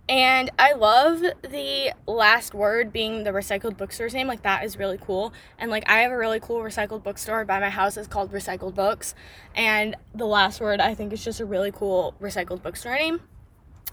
And 0.08 0.50
I 0.58 0.72
love 0.72 1.20
the 1.42 1.92
last 2.06 2.54
word 2.54 2.94
being 2.94 3.24
the 3.24 3.30
recycled 3.30 3.76
bookstore's 3.76 4.14
name. 4.14 4.26
Like, 4.26 4.40
that 4.42 4.64
is 4.64 4.78
really 4.78 4.96
cool. 4.96 5.34
And, 5.58 5.70
like, 5.70 5.86
I 5.86 5.98
have 5.98 6.12
a 6.12 6.16
really 6.16 6.40
cool 6.40 6.60
recycled 6.60 7.02
bookstore 7.02 7.44
by 7.44 7.60
my 7.60 7.68
house. 7.68 7.98
It's 7.98 8.08
called 8.08 8.32
Recycled 8.32 8.74
Books. 8.74 9.14
And 9.54 9.96
the 10.14 10.24
last 10.24 10.62
word, 10.62 10.80
I 10.80 10.94
think, 10.94 11.12
is 11.12 11.22
just 11.22 11.40
a 11.40 11.44
really 11.44 11.70
cool 11.70 12.14
recycled 12.22 12.62
bookstore 12.62 12.94
name. 12.94 13.20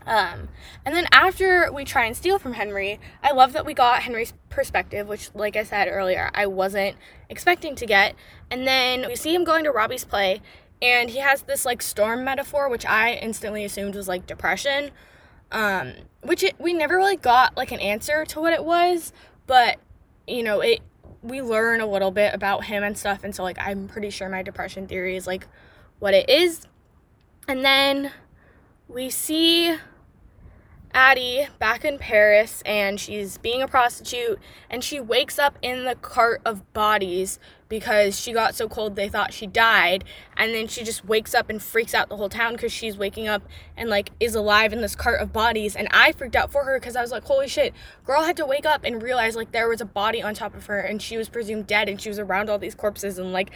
Um, 0.05 0.49
and 0.85 0.95
then 0.95 1.07
after 1.11 1.71
we 1.71 1.83
try 1.83 2.05
and 2.05 2.15
steal 2.15 2.37
from 2.37 2.53
Henry, 2.53 2.99
I 3.23 3.31
love 3.31 3.53
that 3.53 3.65
we 3.65 3.73
got 3.73 4.03
Henry's 4.03 4.33
perspective, 4.49 5.07
which, 5.07 5.29
like 5.33 5.55
I 5.55 5.63
said 5.63 5.87
earlier, 5.87 6.29
I 6.33 6.45
wasn't 6.45 6.95
expecting 7.29 7.75
to 7.75 7.85
get. 7.85 8.15
And 8.51 8.67
then 8.67 9.05
we 9.07 9.15
see 9.15 9.33
him 9.33 9.43
going 9.43 9.63
to 9.63 9.71
Robbie's 9.71 10.03
play, 10.03 10.41
and 10.81 11.09
he 11.09 11.19
has 11.19 11.43
this 11.43 11.65
like 11.65 11.81
storm 11.81 12.23
metaphor, 12.23 12.69
which 12.69 12.85
I 12.85 13.13
instantly 13.13 13.65
assumed 13.65 13.95
was 13.95 14.07
like 14.07 14.27
depression. 14.27 14.91
Um, 15.51 15.93
which 16.21 16.43
it, 16.43 16.55
we 16.59 16.73
never 16.73 16.97
really 16.97 17.17
got 17.17 17.55
like 17.55 17.71
an 17.71 17.79
answer 17.79 18.25
to 18.25 18.41
what 18.41 18.51
it 18.51 18.65
was, 18.65 19.13
but 19.47 19.77
you 20.27 20.43
know, 20.43 20.59
it 20.59 20.81
we 21.21 21.41
learn 21.41 21.81
a 21.81 21.87
little 21.87 22.11
bit 22.11 22.33
about 22.33 22.65
him 22.65 22.83
and 22.83 22.97
stuff, 22.97 23.23
and 23.23 23.35
so 23.35 23.41
like 23.43 23.57
I'm 23.59 23.87
pretty 23.87 24.09
sure 24.09 24.29
my 24.29 24.43
depression 24.43 24.87
theory 24.87 25.15
is 25.15 25.25
like 25.25 25.47
what 25.99 26.13
it 26.13 26.29
is. 26.29 26.67
And 27.47 27.63
then 27.63 28.11
we 28.87 29.09
see 29.09 29.77
Addie 30.95 31.49
back 31.59 31.83
in 31.83 31.97
Paris 31.97 32.63
and 32.65 32.97
she's 32.97 33.37
being 33.37 33.61
a 33.61 33.67
prostitute 33.67 34.39
and 34.69 34.81
she 34.81 34.97
wakes 34.97 35.37
up 35.37 35.59
in 35.61 35.83
the 35.83 35.95
cart 35.95 36.41
of 36.45 36.71
bodies 36.71 37.37
because 37.67 38.17
she 38.17 38.31
got 38.31 38.55
so 38.55 38.69
cold 38.69 38.95
they 38.95 39.09
thought 39.09 39.33
she 39.33 39.45
died 39.45 40.05
and 40.37 40.53
then 40.53 40.67
she 40.69 40.85
just 40.85 41.03
wakes 41.03 41.35
up 41.35 41.49
and 41.49 41.61
freaks 41.61 41.93
out 41.93 42.07
the 42.07 42.15
whole 42.15 42.29
town 42.29 42.53
because 42.53 42.71
she's 42.71 42.95
waking 42.97 43.27
up 43.27 43.43
and 43.75 43.89
like 43.89 44.11
is 44.21 44.35
alive 44.35 44.71
in 44.71 44.79
this 44.79 44.95
cart 44.95 45.19
of 45.19 45.33
bodies 45.33 45.75
and 45.75 45.89
I 45.91 46.13
freaked 46.13 46.37
out 46.37 46.49
for 46.49 46.63
her 46.63 46.79
because 46.79 46.95
I 46.95 47.01
was 47.01 47.11
like 47.11 47.25
holy 47.25 47.49
shit. 47.49 47.73
Girl 48.05 48.21
had 48.21 48.37
to 48.37 48.45
wake 48.45 48.65
up 48.65 48.85
and 48.85 49.03
realize 49.03 49.35
like 49.35 49.51
there 49.51 49.67
was 49.67 49.81
a 49.81 49.85
body 49.85 50.23
on 50.23 50.33
top 50.33 50.55
of 50.55 50.67
her 50.67 50.79
and 50.79 51.01
she 51.01 51.17
was 51.17 51.27
presumed 51.27 51.67
dead 51.67 51.89
and 51.89 51.99
she 51.99 52.07
was 52.07 52.19
around 52.19 52.49
all 52.49 52.57
these 52.57 52.73
corpses 52.73 53.19
and 53.19 53.33
like 53.33 53.51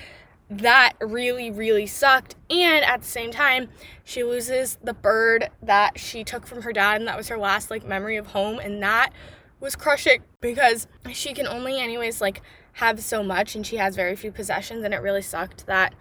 that 0.50 0.94
really, 1.00 1.52
really 1.52 1.86
sucked. 1.86 2.36
And 2.50 2.84
at 2.84 3.02
the 3.02 3.08
same 3.08 3.32
time, 3.32 3.70
she 4.04 4.24
loses 4.24 4.78
the 4.84 4.94
bird 4.94 5.50
that 5.62 6.00
she 6.00 6.24
took 6.24 6.48
from 6.48 6.64
her 6.64 6.74
dad, 6.74 6.98
and 6.98 7.08
that 7.08 7.18
was 7.18 7.28
her 7.28 7.38
last 7.38 7.70
like 7.70 7.86
memory 7.86 8.18
of 8.18 8.28
home, 8.28 8.60
and 8.60 8.82
that 8.82 9.14
was 9.60 9.76
crushing 9.76 10.24
because 10.42 10.88
she 11.12 11.34
can 11.34 11.46
only, 11.46 11.80
anyways, 11.80 12.22
like 12.22 12.42
have 12.74 13.02
so 13.02 13.22
much, 13.22 13.56
and 13.56 13.66
she 13.66 13.78
has 13.78 13.96
very 13.96 14.16
few 14.16 14.32
possessions, 14.32 14.84
and 14.84 14.94
it 14.94 15.02
really 15.02 15.22
sucked 15.22 15.66
that 15.68 15.94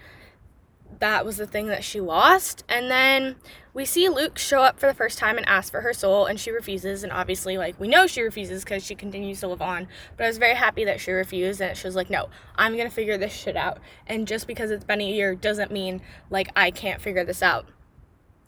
that 1.00 1.24
was 1.24 1.36
the 1.36 1.46
thing 1.46 1.68
that 1.68 1.84
she 1.84 2.00
lost. 2.00 2.64
And 2.68 2.90
then 2.90 3.36
we 3.72 3.84
see 3.84 4.08
Luc 4.08 4.38
show 4.38 4.62
up 4.62 4.78
for 4.78 4.86
the 4.86 4.94
first 4.94 5.18
time 5.18 5.36
and 5.36 5.48
ask 5.48 5.70
for 5.70 5.80
her 5.82 5.92
soul, 5.92 6.26
and 6.26 6.38
she 6.38 6.50
refuses. 6.50 7.02
And 7.04 7.12
obviously, 7.12 7.56
like, 7.56 7.78
we 7.78 7.88
know 7.88 8.06
she 8.06 8.22
refuses 8.22 8.64
because 8.64 8.84
she 8.84 8.94
continues 8.94 9.40
to 9.40 9.48
live 9.48 9.62
on. 9.62 9.86
But 10.16 10.24
I 10.24 10.26
was 10.26 10.38
very 10.38 10.54
happy 10.54 10.84
that 10.84 11.00
she 11.00 11.12
refused, 11.12 11.60
and 11.60 11.76
she 11.76 11.86
was 11.86 11.96
like, 11.96 12.10
no, 12.10 12.28
I'm 12.56 12.76
gonna 12.76 12.90
figure 12.90 13.16
this 13.16 13.32
shit 13.32 13.56
out. 13.56 13.78
And 14.06 14.26
just 14.26 14.46
because 14.46 14.70
it's 14.70 14.84
been 14.84 15.00
a 15.00 15.08
year 15.08 15.34
doesn't 15.34 15.70
mean, 15.70 16.00
like, 16.30 16.50
I 16.56 16.70
can't 16.70 17.00
figure 17.00 17.24
this 17.24 17.42
out. 17.42 17.66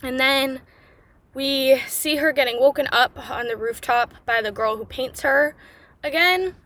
And 0.02 0.18
then 0.18 0.62
we 1.34 1.80
see 1.86 2.16
her 2.16 2.32
getting 2.32 2.58
woken 2.58 2.88
up 2.90 3.30
on 3.30 3.46
the 3.46 3.56
rooftop 3.56 4.14
by 4.26 4.42
the 4.42 4.50
girl 4.50 4.76
who 4.76 4.84
paints 4.84 5.20
her 5.20 5.54
again. 6.02 6.56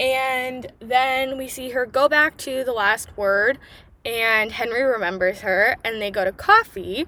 And 0.00 0.72
then 0.80 1.36
we 1.36 1.46
see 1.46 1.70
her 1.70 1.84
go 1.84 2.08
back 2.08 2.38
to 2.38 2.64
the 2.64 2.72
last 2.72 3.16
word 3.16 3.58
and 4.04 4.52
Henry 4.52 4.82
remembers 4.82 5.40
her 5.40 5.76
and 5.84 6.00
they 6.00 6.10
go 6.10 6.24
to 6.24 6.32
coffee 6.32 7.06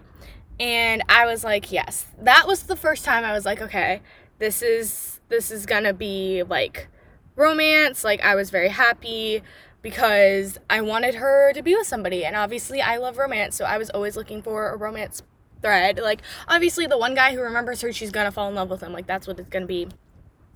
and 0.61 1.03
I 1.09 1.27
was 1.27 1.45
like, 1.45 1.73
yes. 1.73 2.07
That 2.19 2.47
was 2.47 2.65
the 2.65 2.77
first 2.77 3.05
time 3.05 3.25
I 3.25 3.33
was 3.33 3.45
like, 3.45 3.61
okay, 3.61 4.01
this 4.39 4.63
is 4.63 5.21
this 5.29 5.51
is 5.51 5.67
going 5.67 5.85
to 5.85 5.95
be 5.95 6.43
like 6.43 6.89
romance. 7.37 8.05
Like 8.05 8.23
I 8.23 8.35
was 8.35 8.51
very 8.51 8.69
happy 8.69 9.43
because 9.81 10.59
I 10.71 10.81
wanted 10.81 11.17
her 11.17 11.53
to 11.55 11.63
be 11.63 11.75
with 11.75 11.87
somebody 11.87 12.25
and 12.25 12.37
obviously 12.37 12.81
I 12.81 12.99
love 12.99 13.19
romance, 13.19 13.57
so 13.57 13.65
I 13.65 13.79
was 13.79 13.91
always 13.91 14.17
looking 14.17 14.43
for 14.43 14.71
a 14.71 14.77
romance 14.77 15.23
thread. 15.63 15.99
Like 15.99 16.23
obviously 16.47 16.87
the 16.87 16.99
one 16.99 17.15
guy 17.15 17.35
who 17.35 17.41
remembers 17.41 17.81
her, 17.81 17.93
she's 17.93 18.11
going 18.11 18.27
to 18.27 18.33
fall 18.33 18.49
in 18.49 18.55
love 18.55 18.71
with 18.71 18.83
him. 18.83 18.93
Like 18.93 19.07
that's 19.07 19.27
what 19.27 19.39
it's 19.39 19.49
going 19.49 19.63
to 19.63 19.67
be. 19.67 19.89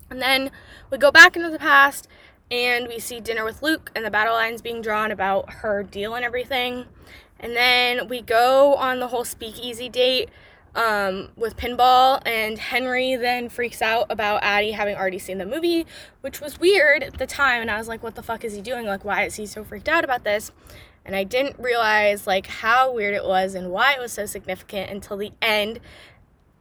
And 0.09 0.21
then 0.21 0.51
we 0.89 0.97
go 0.97 1.11
back 1.11 1.35
into 1.35 1.49
the 1.49 1.59
past 1.59 2.07
and 2.49 2.87
we 2.87 2.99
see 2.99 3.19
dinner 3.19 3.43
with 3.43 3.61
Luc 3.61 3.91
and 3.95 4.05
the 4.05 4.11
battle 4.11 4.33
lines 4.33 4.61
being 4.61 4.81
drawn 4.81 5.11
about 5.11 5.51
her 5.51 5.83
deal 5.83 6.15
and 6.15 6.23
everything. 6.23 6.85
And 7.39 7.55
then 7.55 8.07
we 8.07 8.21
go 8.21 8.75
on 8.75 8.99
the 8.99 9.07
whole 9.07 9.25
speakeasy 9.25 9.89
date 9.89 10.29
um, 10.75 11.29
with 11.35 11.57
pinball, 11.57 12.21
and 12.25 12.57
Henry 12.57 13.15
then 13.15 13.49
freaks 13.49 13.81
out 13.81 14.05
about 14.11 14.43
Addie 14.43 14.71
having 14.71 14.95
already 14.95 15.17
seen 15.17 15.39
the 15.39 15.45
movie, 15.45 15.87
which 16.21 16.39
was 16.39 16.59
weird 16.59 17.03
at 17.03 17.17
the 17.17 17.25
time. 17.25 17.61
And 17.61 17.71
I 17.71 17.77
was 17.77 17.87
like, 17.87 18.03
what 18.03 18.15
the 18.15 18.23
fuck 18.23 18.43
is 18.43 18.53
he 18.53 18.61
doing? 18.61 18.85
Like, 18.85 19.03
why 19.03 19.23
is 19.23 19.35
he 19.35 19.45
so 19.47 19.63
freaked 19.63 19.89
out 19.89 20.03
about 20.03 20.23
this? 20.23 20.51
And 21.03 21.15
I 21.15 21.23
didn't 21.23 21.57
realize 21.57 22.27
like 22.27 22.47
how 22.47 22.93
weird 22.93 23.15
it 23.15 23.23
was 23.23 23.55
and 23.55 23.71
why 23.71 23.93
it 23.93 23.99
was 23.99 24.11
so 24.11 24.25
significant 24.25 24.91
until 24.91 25.17
the 25.17 25.31
end. 25.41 25.79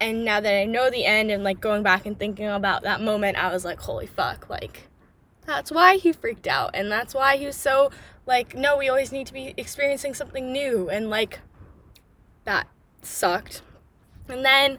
And 0.00 0.25
now 0.25 0.40
that 0.40 0.55
I 0.55 0.64
know 0.64 0.88
the 0.88 1.05
end 1.05 1.31
and 1.31 1.43
like 1.43 1.61
going 1.61 1.83
back 1.83 2.07
and 2.07 2.19
thinking 2.19 2.47
about 2.47 2.83
that 2.83 3.00
moment, 3.00 3.37
I 3.37 3.52
was 3.52 3.64
like, 3.64 3.81
holy 3.81 4.07
fuck, 4.07 4.49
like 4.49 4.88
that's 5.46 5.70
why 5.70 5.96
he 5.96 6.12
freaked 6.12 6.46
out. 6.46 6.70
And 6.74 6.90
that's 6.90 7.14
why 7.14 7.36
he 7.36 7.46
was 7.46 7.56
so 7.56 7.90
like, 8.26 8.54
no, 8.54 8.76
we 8.76 8.88
always 8.88 9.12
need 9.12 9.26
to 9.28 9.32
be 9.32 9.54
experiencing 9.56 10.14
something 10.14 10.52
new. 10.52 10.88
And 10.88 11.08
like, 11.08 11.40
that 12.44 12.68
sucked. 13.02 13.62
And 14.28 14.44
then 14.44 14.78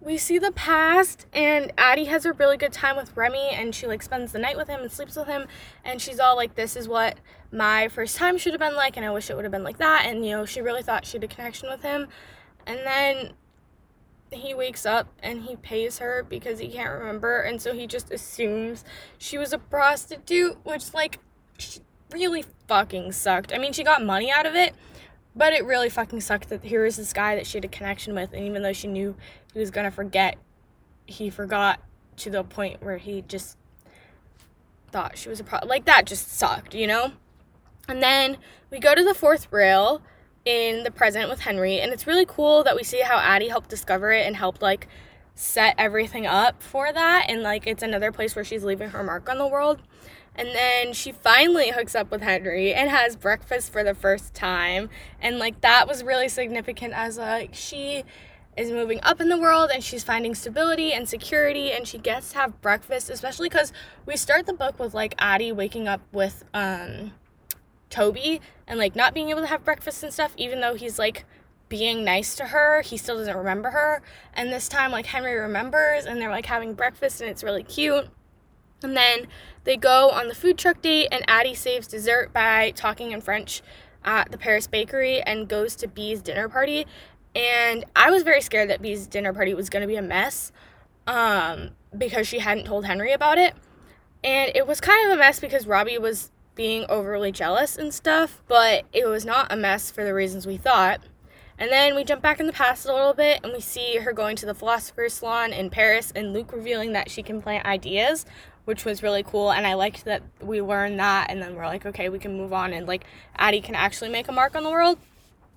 we 0.00 0.18
see 0.18 0.38
the 0.38 0.52
past, 0.52 1.26
and 1.32 1.72
Addie 1.78 2.06
has 2.06 2.26
a 2.26 2.32
really 2.32 2.56
good 2.56 2.72
time 2.72 2.96
with 2.96 3.16
Remy, 3.16 3.50
and 3.50 3.72
she 3.74 3.86
like 3.86 4.02
spends 4.02 4.32
the 4.32 4.38
night 4.38 4.56
with 4.56 4.68
him 4.68 4.80
and 4.80 4.90
sleeps 4.90 5.16
with 5.16 5.28
him. 5.28 5.46
And 5.84 6.00
she's 6.00 6.18
all 6.18 6.36
like, 6.36 6.56
This 6.56 6.76
is 6.76 6.88
what 6.88 7.18
my 7.52 7.88
first 7.88 8.16
time 8.16 8.36
should 8.36 8.52
have 8.52 8.60
been 8.60 8.74
like, 8.74 8.96
and 8.96 9.06
I 9.06 9.10
wish 9.10 9.30
it 9.30 9.36
would 9.36 9.44
have 9.44 9.52
been 9.52 9.64
like 9.64 9.78
that. 9.78 10.06
And 10.06 10.26
you 10.26 10.32
know, 10.32 10.44
she 10.44 10.60
really 10.60 10.82
thought 10.82 11.06
she 11.06 11.18
had 11.18 11.24
a 11.24 11.28
connection 11.28 11.70
with 11.70 11.82
him. 11.82 12.08
And 12.66 12.80
then 12.80 13.32
he 14.34 14.54
wakes 14.54 14.86
up 14.86 15.08
and 15.22 15.42
he 15.42 15.56
pays 15.56 15.98
her 15.98 16.24
because 16.28 16.58
he 16.58 16.68
can't 16.68 16.92
remember 16.92 17.40
and 17.40 17.60
so 17.60 17.72
he 17.72 17.86
just 17.86 18.10
assumes 18.10 18.84
she 19.18 19.38
was 19.38 19.52
a 19.52 19.58
prostitute 19.58 20.58
which 20.64 20.94
like 20.94 21.18
really 22.10 22.44
fucking 22.68 23.12
sucked. 23.12 23.52
I 23.52 23.58
mean 23.58 23.72
she 23.72 23.82
got 23.82 24.04
money 24.04 24.30
out 24.30 24.46
of 24.46 24.54
it 24.54 24.74
but 25.34 25.52
it 25.52 25.64
really 25.64 25.88
fucking 25.88 26.20
sucked 26.20 26.48
that 26.50 26.64
here 26.64 26.84
was 26.84 26.96
this 26.96 27.12
guy 27.12 27.34
that 27.36 27.46
she 27.46 27.56
had 27.56 27.64
a 27.64 27.68
connection 27.68 28.14
with 28.14 28.32
and 28.32 28.44
even 28.44 28.62
though 28.62 28.72
she 28.72 28.88
knew 28.88 29.16
he 29.52 29.60
was 29.60 29.70
gonna 29.70 29.90
forget 29.90 30.36
he 31.06 31.30
forgot 31.30 31.80
to 32.16 32.30
the 32.30 32.44
point 32.44 32.82
where 32.82 32.98
he 32.98 33.22
just 33.22 33.56
thought 34.90 35.16
she 35.16 35.28
was 35.28 35.40
a 35.40 35.44
pro 35.44 35.58
like 35.64 35.86
that 35.86 36.06
just 36.06 36.30
sucked 36.32 36.74
you 36.74 36.86
know? 36.86 37.12
And 37.88 38.02
then 38.02 38.38
we 38.70 38.78
go 38.78 38.94
to 38.94 39.02
the 39.02 39.14
fourth 39.14 39.48
rail 39.50 40.02
in 40.44 40.82
the 40.82 40.90
present 40.90 41.28
with 41.28 41.40
Henry, 41.40 41.80
and 41.80 41.92
it's 41.92 42.06
really 42.06 42.26
cool 42.26 42.64
that 42.64 42.76
we 42.76 42.82
see 42.82 43.00
how 43.00 43.18
Addie 43.18 43.48
helped 43.48 43.70
discover 43.70 44.12
it 44.12 44.26
and 44.26 44.36
helped 44.36 44.62
like 44.62 44.88
set 45.34 45.74
everything 45.78 46.26
up 46.26 46.62
for 46.62 46.92
that, 46.92 47.26
and 47.28 47.42
like 47.42 47.66
it's 47.66 47.82
another 47.82 48.12
place 48.12 48.34
where 48.34 48.44
she's 48.44 48.64
leaving 48.64 48.90
her 48.90 49.02
mark 49.02 49.28
on 49.28 49.38
the 49.38 49.46
world. 49.46 49.80
And 50.34 50.48
then 50.48 50.94
she 50.94 51.12
finally 51.12 51.70
hooks 51.70 51.94
up 51.94 52.10
with 52.10 52.22
Henry 52.22 52.72
and 52.72 52.88
has 52.88 53.16
breakfast 53.16 53.70
for 53.70 53.84
the 53.84 53.94
first 53.94 54.34
time, 54.34 54.88
and 55.20 55.38
like 55.38 55.60
that 55.60 55.86
was 55.86 56.02
really 56.02 56.28
significant 56.28 56.94
as 56.94 57.18
like 57.18 57.50
she 57.54 58.04
is 58.56 58.70
moving 58.70 59.00
up 59.02 59.20
in 59.20 59.28
the 59.28 59.38
world 59.38 59.70
and 59.72 59.82
she's 59.82 60.04
finding 60.04 60.34
stability 60.34 60.92
and 60.92 61.08
security 61.08 61.72
and 61.72 61.86
she 61.88 61.96
gets 61.96 62.32
to 62.32 62.38
have 62.38 62.60
breakfast 62.60 63.08
especially 63.08 63.48
because 63.48 63.72
we 64.04 64.14
start 64.14 64.44
the 64.44 64.52
book 64.52 64.78
with 64.78 64.92
like 64.92 65.14
addie 65.18 65.50
waking 65.50 65.88
up 65.88 66.02
with 66.12 66.44
um 66.52 67.12
Toby 67.92 68.40
and 68.66 68.78
like 68.78 68.96
not 68.96 69.14
being 69.14 69.30
able 69.30 69.42
to 69.42 69.46
have 69.46 69.64
breakfast 69.64 70.02
and 70.02 70.12
stuff, 70.12 70.32
even 70.36 70.60
though 70.60 70.74
he's 70.74 70.98
like 70.98 71.24
being 71.68 72.04
nice 72.04 72.34
to 72.34 72.46
her, 72.46 72.82
he 72.82 72.96
still 72.96 73.18
doesn't 73.18 73.36
remember 73.36 73.70
her. 73.70 74.02
And 74.34 74.52
this 74.52 74.68
time, 74.68 74.90
like 74.90 75.06
Henry 75.06 75.34
remembers 75.34 76.04
and 76.04 76.20
they're 76.20 76.30
like 76.30 76.46
having 76.46 76.74
breakfast 76.74 77.20
and 77.20 77.30
it's 77.30 77.44
really 77.44 77.62
cute. 77.62 78.08
And 78.82 78.96
then 78.96 79.28
they 79.64 79.76
go 79.76 80.10
on 80.10 80.26
the 80.26 80.34
food 80.34 80.58
truck 80.58 80.82
date, 80.82 81.08
and 81.12 81.24
Addie 81.28 81.54
saves 81.54 81.86
dessert 81.86 82.32
by 82.32 82.72
talking 82.72 83.12
in 83.12 83.20
French 83.20 83.62
at 84.04 84.32
the 84.32 84.38
Paris 84.38 84.66
bakery 84.66 85.22
and 85.22 85.48
goes 85.48 85.76
to 85.76 85.86
Bea's 85.86 86.20
dinner 86.20 86.48
party. 86.48 86.86
And 87.34 87.84
I 87.94 88.10
was 88.10 88.24
very 88.24 88.40
scared 88.40 88.68
that 88.70 88.82
Bea's 88.82 89.06
dinner 89.06 89.32
party 89.32 89.54
was 89.54 89.70
going 89.70 89.82
to 89.82 89.86
be 89.86 89.96
a 89.96 90.02
mess 90.02 90.52
um, 91.06 91.70
because 91.96 92.26
she 92.26 92.40
hadn't 92.40 92.64
told 92.64 92.84
Henry 92.84 93.12
about 93.12 93.38
it. 93.38 93.54
And 94.24 94.52
it 94.54 94.66
was 94.66 94.80
kind 94.80 95.06
of 95.06 95.16
a 95.16 95.18
mess 95.18 95.40
because 95.40 95.66
Robbie 95.66 95.98
was 95.98 96.30
being 96.54 96.84
overly 96.88 97.32
jealous 97.32 97.76
and 97.76 97.92
stuff, 97.92 98.42
but 98.46 98.84
it 98.92 99.06
was 99.06 99.24
not 99.24 99.52
a 99.52 99.56
mess 99.56 99.90
for 99.90 100.04
the 100.04 100.14
reasons 100.14 100.46
we 100.46 100.56
thought. 100.56 101.00
And 101.58 101.70
then 101.70 101.94
we 101.94 102.04
jump 102.04 102.22
back 102.22 102.40
in 102.40 102.46
the 102.46 102.52
past 102.52 102.86
a 102.86 102.92
little 102.92 103.14
bit 103.14 103.40
and 103.44 103.52
we 103.52 103.60
see 103.60 103.98
her 103.98 104.12
going 104.12 104.36
to 104.36 104.46
the 104.46 104.54
philosopher's 104.54 105.14
salon 105.14 105.52
in 105.52 105.70
Paris 105.70 106.12
and 106.14 106.32
Luc 106.32 106.52
revealing 106.52 106.92
that 106.92 107.10
she 107.10 107.22
can 107.22 107.40
plant 107.40 107.66
ideas, 107.66 108.26
which 108.64 108.84
was 108.84 109.02
really 109.02 109.22
cool. 109.22 109.52
And 109.52 109.66
I 109.66 109.74
liked 109.74 110.04
that 110.04 110.22
we 110.40 110.60
learned 110.60 110.98
that 110.98 111.30
and 111.30 111.40
then 111.40 111.54
we're 111.54 111.66
like, 111.66 111.86
okay, 111.86 112.08
we 112.08 112.18
can 112.18 112.36
move 112.36 112.52
on 112.52 112.72
and 112.72 112.86
like 112.86 113.04
Addie 113.36 113.60
can 113.60 113.74
actually 113.74 114.10
make 114.10 114.28
a 114.28 114.32
mark 114.32 114.56
on 114.56 114.64
the 114.64 114.70
world. 114.70 114.98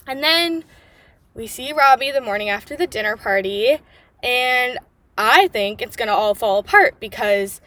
And 0.05 0.21
then 0.21 0.63
we 1.33 1.47
see 1.47 1.73
Robbie 1.73 2.11
the 2.11 2.21
morning 2.21 2.49
after 2.49 2.75
the 2.75 2.87
dinner 2.87 3.17
party 3.17 3.79
and 4.21 4.77
I 5.17 5.47
think 5.47 5.81
it's 5.81 5.95
gonna 5.95 6.13
all 6.13 6.35
fall 6.35 6.59
apart 6.59 6.99
because 6.99 7.61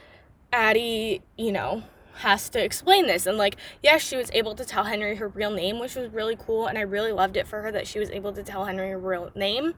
Addie, 0.52 1.22
you 1.36 1.50
know, 1.50 1.82
has 2.18 2.48
to 2.50 2.62
explain 2.62 3.06
this. 3.06 3.26
And 3.26 3.38
like, 3.38 3.56
yes, 3.82 4.02
she 4.02 4.16
was 4.16 4.30
able 4.32 4.54
to 4.54 4.64
tell 4.64 4.84
Henry 4.84 5.16
her 5.16 5.28
real 5.28 5.50
name, 5.50 5.78
which 5.78 5.94
was 5.94 6.12
really 6.12 6.36
cool. 6.36 6.66
And 6.66 6.78
I 6.78 6.82
really 6.82 7.12
loved 7.12 7.36
it 7.36 7.46
for 7.46 7.62
her 7.62 7.72
that 7.72 7.86
she 7.86 7.98
was 7.98 8.10
able 8.10 8.32
to 8.32 8.42
tell 8.42 8.64
Henry 8.64 8.90
her 8.90 8.98
real 8.98 9.30
name. 9.34 9.74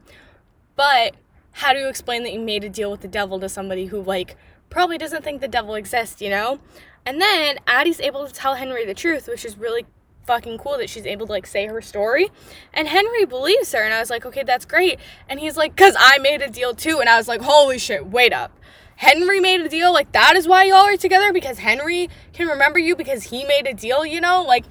But 0.77 1.15
how 1.53 1.73
do 1.73 1.79
you 1.79 1.89
explain 1.89 2.23
that 2.23 2.33
you 2.33 2.41
made 2.41 2.65
a 2.65 2.69
deal 2.69 2.91
with 2.91 3.01
the 3.01 3.09
devil 3.09 3.41
to 3.41 3.49
somebody 3.49 3.87
who, 3.87 4.03
like, 4.03 4.37
probably 4.71 4.99
doesn't 4.99 5.23
think 5.23 5.41
the 5.41 5.49
devil 5.49 5.75
exists, 5.75 6.23
you 6.23 6.31
know? 6.31 6.61
And 7.05 7.21
then 7.21 7.59
Addie's 7.67 8.01
able 8.01 8.27
to 8.27 8.33
tell 8.33 8.55
Henry 8.55 8.85
the 8.85 8.95
truth, 8.95 9.27
which 9.29 9.45
is 9.45 9.59
really 9.59 9.87
fucking 10.27 10.59
cool 10.59 10.79
that 10.79 10.89
she's 10.89 11.07
able 11.07 11.27
to 11.27 11.33
like 11.33 11.47
say 11.47 11.67
her 11.67 11.81
story. 11.81 12.31
And 12.73 12.87
Henry 12.87 13.25
believes 13.25 13.73
her, 13.73 13.83
and 13.83 13.93
I 13.93 14.01
was 14.01 14.11
like, 14.11 14.25
okay, 14.25 14.45
that's 14.45 14.65
great. 14.65 15.01
And 15.29 15.41
he's 15.41 15.57
like, 15.57 15.77
cause 15.77 15.97
I 15.99 16.19
made 16.19 16.41
a 16.41 16.49
deal 16.49 16.75
too. 16.75 17.01
And 17.01 17.09
I 17.09 17.17
was 17.17 17.27
like, 17.27 17.41
holy 17.41 17.79
shit, 17.79 18.07
wait 18.07 18.33
up. 18.33 18.53
Henry 19.01 19.41
made 19.41 19.63
a 19.63 19.69
deal, 19.71 19.95
like 19.95 20.13
that 20.13 20.37
is 20.37 20.47
why 20.47 20.65
y'all 20.65 20.85
are 20.85 20.95
together 20.95 21.33
because 21.33 21.57
Henry 21.57 22.11
can 22.35 22.47
remember 22.47 22.79
you 22.79 22.95
because 22.95 23.23
he 23.23 23.45
made 23.45 23.67
a 23.67 23.73
deal, 23.73 24.05
you 24.05 24.21
know? 24.21 24.43
Like 24.43 24.67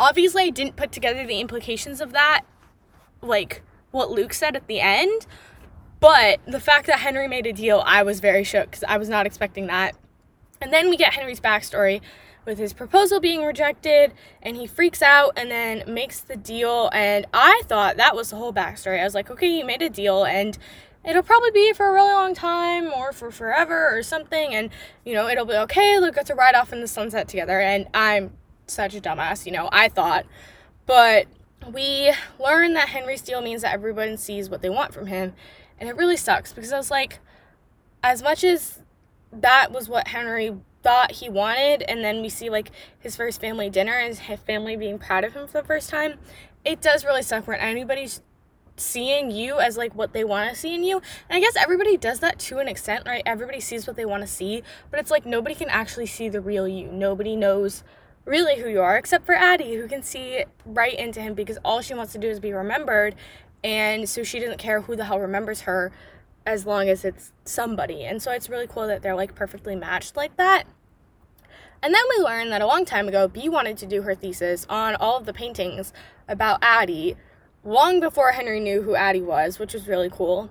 obviously 0.00 0.42
I 0.42 0.50
didn't 0.50 0.74
put 0.74 0.90
together 0.90 1.24
the 1.24 1.38
implications 1.38 2.00
of 2.00 2.10
that 2.10 2.42
like 3.22 3.62
what 3.92 4.10
Luc 4.10 4.34
said 4.34 4.56
at 4.56 4.66
the 4.66 4.80
end, 4.80 5.28
but 6.00 6.40
the 6.48 6.58
fact 6.58 6.88
that 6.88 6.98
Henry 6.98 7.28
made 7.28 7.46
a 7.46 7.52
deal, 7.52 7.84
I 7.86 8.02
was 8.02 8.18
very 8.18 8.42
shook 8.42 8.72
cuz 8.72 8.82
I 8.88 8.98
was 8.98 9.08
not 9.08 9.24
expecting 9.24 9.68
that. 9.68 9.94
And 10.60 10.72
then 10.72 10.90
we 10.90 10.96
get 10.96 11.14
Henry's 11.14 11.38
backstory 11.38 12.00
with 12.44 12.58
his 12.58 12.72
proposal 12.72 13.20
being 13.20 13.44
rejected 13.44 14.14
and 14.42 14.56
he 14.56 14.66
freaks 14.66 15.00
out 15.00 15.32
and 15.36 15.48
then 15.48 15.84
makes 15.86 16.18
the 16.18 16.36
deal 16.36 16.90
and 16.92 17.24
I 17.32 17.62
thought 17.66 17.98
that 17.98 18.16
was 18.16 18.30
the 18.30 18.36
whole 18.36 18.52
backstory. 18.52 19.00
I 19.00 19.04
was 19.04 19.14
like, 19.14 19.30
okay, 19.30 19.46
you 19.46 19.64
made 19.64 19.80
a 19.80 19.88
deal 19.88 20.24
and 20.24 20.58
it'll 21.04 21.22
probably 21.22 21.50
be 21.50 21.72
for 21.72 21.86
a 21.86 21.92
really 21.92 22.12
long 22.12 22.34
time 22.34 22.92
or 22.92 23.12
for 23.12 23.30
forever 23.30 23.96
or 23.96 24.02
something 24.02 24.54
and 24.54 24.70
you 25.04 25.14
know 25.14 25.28
it'll 25.28 25.44
be 25.44 25.54
okay 25.54 25.98
they'll 26.00 26.10
get 26.10 26.26
to 26.26 26.34
ride 26.34 26.54
off 26.54 26.72
in 26.72 26.80
the 26.80 26.88
sunset 26.88 27.28
together 27.28 27.60
and 27.60 27.86
i'm 27.92 28.32
such 28.66 28.94
a 28.94 29.00
dumbass 29.00 29.44
you 29.44 29.52
know 29.52 29.68
i 29.72 29.88
thought 29.88 30.24
But 30.86 31.26
we 31.72 32.12
learn 32.38 32.74
that 32.74 32.90
Henry 32.90 33.16
Steele 33.16 33.40
means 33.40 33.62
that 33.62 33.74
everyone 33.74 34.16
sees 34.16 34.50
what 34.50 34.62
they 34.62 34.70
want 34.70 34.92
from 34.92 35.06
him. 35.06 35.32
And 35.80 35.88
it 35.88 35.96
really 35.96 36.16
sucks 36.16 36.52
because 36.52 36.72
I 36.72 36.76
was 36.76 36.90
like, 36.90 37.20
as 38.02 38.22
much 38.22 38.44
as 38.44 38.80
that 39.32 39.72
was 39.72 39.88
what 39.88 40.08
Henry 40.08 40.56
thought 40.82 41.12
he 41.12 41.28
wanted, 41.28 41.82
and 41.82 42.04
then 42.04 42.20
we 42.20 42.28
see 42.28 42.50
like 42.50 42.70
his 42.98 43.16
first 43.16 43.40
family 43.40 43.70
dinner 43.70 43.94
and 43.94 44.16
his 44.16 44.40
family 44.40 44.76
being 44.76 44.98
proud 44.98 45.24
of 45.24 45.32
him 45.32 45.46
for 45.46 45.62
the 45.62 45.66
first 45.66 45.88
time, 45.88 46.18
it 46.64 46.80
does 46.80 47.04
really 47.04 47.22
suck 47.22 47.46
when 47.46 47.58
anybody's 47.58 48.20
seeing 48.76 49.30
you 49.30 49.58
as 49.58 49.76
like 49.76 49.94
what 49.94 50.12
they 50.12 50.24
want 50.24 50.50
to 50.50 50.56
see 50.56 50.74
in 50.74 50.82
you. 50.82 51.00
And 51.28 51.36
I 51.36 51.40
guess 51.40 51.56
everybody 51.56 51.96
does 51.96 52.20
that 52.20 52.38
to 52.40 52.58
an 52.58 52.68
extent, 52.68 53.04
right? 53.06 53.22
Everybody 53.24 53.60
sees 53.60 53.86
what 53.86 53.96
they 53.96 54.04
want 54.04 54.22
to 54.22 54.26
see, 54.26 54.62
but 54.90 55.00
it's 55.00 55.10
like 55.10 55.24
nobody 55.24 55.54
can 55.54 55.68
actually 55.68 56.06
see 56.06 56.28
the 56.28 56.40
real 56.40 56.66
you. 56.66 56.88
Nobody 56.90 57.36
knows 57.36 57.84
really 58.24 58.60
who 58.60 58.68
you 58.68 58.80
are 58.80 58.96
except 58.96 59.26
for 59.26 59.34
Addie 59.34 59.74
who 59.74 59.86
can 59.86 60.02
see 60.02 60.44
right 60.64 60.98
into 60.98 61.20
him 61.20 61.34
because 61.34 61.58
all 61.64 61.82
she 61.82 61.94
wants 61.94 62.12
to 62.12 62.18
do 62.18 62.28
is 62.28 62.40
be 62.40 62.52
remembered 62.54 63.14
and 63.62 64.08
so 64.08 64.22
she 64.22 64.38
doesn't 64.38 64.58
care 64.58 64.82
who 64.82 64.96
the 64.96 65.04
hell 65.04 65.18
remembers 65.18 65.62
her 65.62 65.92
as 66.46 66.66
long 66.66 66.88
as 66.88 67.04
it's 67.04 67.32
somebody. 67.44 68.04
And 68.04 68.22
so 68.22 68.30
it's 68.30 68.50
really 68.50 68.66
cool 68.66 68.86
that 68.86 69.02
they're 69.02 69.14
like 69.14 69.34
perfectly 69.34 69.74
matched 69.74 70.16
like 70.16 70.36
that. 70.36 70.64
And 71.82 71.92
then 71.94 72.02
we 72.16 72.24
learned 72.24 72.52
that 72.52 72.62
a 72.62 72.66
long 72.66 72.84
time 72.84 73.08
ago, 73.08 73.28
Bea 73.28 73.48
wanted 73.48 73.76
to 73.78 73.86
do 73.86 74.02
her 74.02 74.14
thesis 74.14 74.66
on 74.68 74.94
all 74.96 75.18
of 75.18 75.26
the 75.26 75.34
paintings 75.34 75.92
about 76.28 76.58
Addie 76.62 77.16
long 77.64 78.00
before 78.00 78.32
Henry 78.32 78.60
knew 78.60 78.82
who 78.82 78.94
Addie 78.94 79.22
was, 79.22 79.58
which 79.58 79.74
was 79.74 79.88
really 79.88 80.10
cool. 80.10 80.50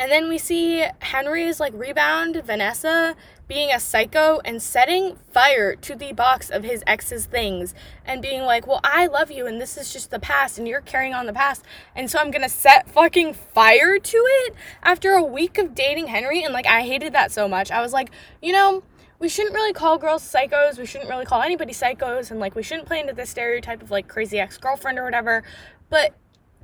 And 0.00 0.10
then 0.10 0.30
we 0.30 0.38
see 0.38 0.86
Henry's 1.00 1.60
like 1.60 1.74
rebound 1.74 2.42
Vanessa 2.46 3.14
being 3.48 3.70
a 3.70 3.78
psycho 3.78 4.40
and 4.46 4.62
setting 4.62 5.18
fire 5.30 5.76
to 5.76 5.94
the 5.94 6.14
box 6.14 6.48
of 6.48 6.64
his 6.64 6.82
ex's 6.86 7.26
things 7.26 7.74
and 8.06 8.22
being 8.22 8.42
like, 8.42 8.66
Well, 8.66 8.80
I 8.82 9.08
love 9.08 9.30
you 9.30 9.46
and 9.46 9.60
this 9.60 9.76
is 9.76 9.92
just 9.92 10.10
the 10.10 10.18
past 10.18 10.56
and 10.56 10.66
you're 10.66 10.80
carrying 10.80 11.12
on 11.12 11.26
the 11.26 11.34
past. 11.34 11.64
And 11.94 12.10
so 12.10 12.18
I'm 12.18 12.30
gonna 12.30 12.48
set 12.48 12.88
fucking 12.88 13.34
fire 13.34 13.98
to 13.98 14.16
it 14.16 14.54
after 14.82 15.12
a 15.12 15.22
week 15.22 15.58
of 15.58 15.74
dating 15.74 16.06
Henry. 16.06 16.42
And 16.42 16.54
like, 16.54 16.66
I 16.66 16.80
hated 16.80 17.12
that 17.12 17.30
so 17.30 17.46
much. 17.46 17.70
I 17.70 17.82
was 17.82 17.92
like, 17.92 18.10
You 18.40 18.52
know, 18.52 18.82
we 19.18 19.28
shouldn't 19.28 19.54
really 19.54 19.74
call 19.74 19.98
girls 19.98 20.22
psychos. 20.22 20.78
We 20.78 20.86
shouldn't 20.86 21.10
really 21.10 21.26
call 21.26 21.42
anybody 21.42 21.74
psychos. 21.74 22.30
And 22.30 22.40
like, 22.40 22.54
we 22.54 22.62
shouldn't 22.62 22.86
play 22.86 23.00
into 23.00 23.12
the 23.12 23.26
stereotype 23.26 23.82
of 23.82 23.90
like 23.90 24.08
crazy 24.08 24.38
ex 24.38 24.56
girlfriend 24.56 24.98
or 24.98 25.04
whatever. 25.04 25.42
But 25.90 26.14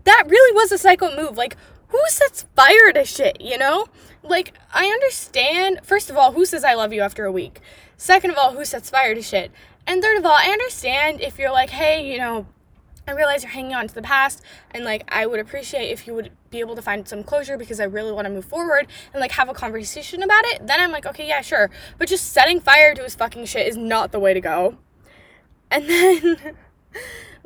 that 0.07 0.25
really 0.27 0.55
was 0.55 0.73
a 0.73 0.79
psycho 0.79 1.15
move. 1.15 1.37
Like, 1.37 1.57
who 1.89 2.01
sets 2.09 2.47
fire 2.57 2.93
to 2.93 3.05
shit, 3.05 3.41
you 3.41 3.59
know? 3.59 3.87
Like, 4.23 4.55
I 4.73 4.87
understand. 4.87 5.81
First 5.83 6.11
of 6.11 6.17
all, 6.17 6.33
who 6.33 6.47
says 6.47 6.65
I 6.65 6.75
love 6.75 6.93
you 6.93 7.03
after 7.03 7.25
a 7.25 7.33
week? 7.33 7.61
Second 7.97 8.31
of 8.31 8.39
all, 8.39 8.53
who 8.53 8.65
sets 8.65 8.91
fire 8.91 9.15
to 9.15 9.23
shit? 9.23 9.51
And 9.87 10.03
third 10.03 10.17
of 10.19 10.27
all, 10.27 10.37
I 10.37 10.49
understand 10.51 11.21
if 11.21 11.39
you're 11.39 11.53
like, 11.53 11.71
hey, 11.71 12.11
you 12.11 12.19
know, 12.19 12.47
I 13.09 13.13
realize 13.13 13.45
you're 13.45 13.53
hanging 13.53 13.75
on 13.75 13.87
to 13.87 13.95
the 13.95 14.03
past, 14.03 14.43
and 14.73 14.85
like, 14.85 15.05
I 15.09 15.27
would 15.27 15.39
appreciate 15.39 15.91
if 15.91 16.09
you 16.09 16.15
would 16.15 16.33
be 16.51 16.59
able 16.59 16.75
to 16.75 16.83
find 16.83 17.07
some 17.07 17.23
closure 17.23 17.57
because 17.57 17.79
I 17.79 17.85
really 17.85 18.11
want 18.11 18.27
to 18.27 18.33
move 18.33 18.45
forward 18.45 18.89
and 19.13 19.21
like 19.21 19.31
have 19.33 19.49
a 19.49 19.55
conversation 19.55 20.25
about 20.25 20.45
it. 20.47 20.67
Then 20.67 20.81
I'm 20.81 20.91
like, 20.91 21.07
okay, 21.07 21.29
yeah, 21.29 21.41
sure. 21.41 21.71
But 21.99 22.09
just 22.09 22.33
setting 22.33 22.59
fire 22.61 22.95
to 22.95 23.03
his 23.03 23.15
fucking 23.15 23.47
shit 23.47 23.69
is 23.69 23.77
not 23.77 24.11
the 24.11 24.19
way 24.19 24.35
to 24.35 24.41
go. 24.41 24.77
And 25.71 25.89
then 25.89 26.37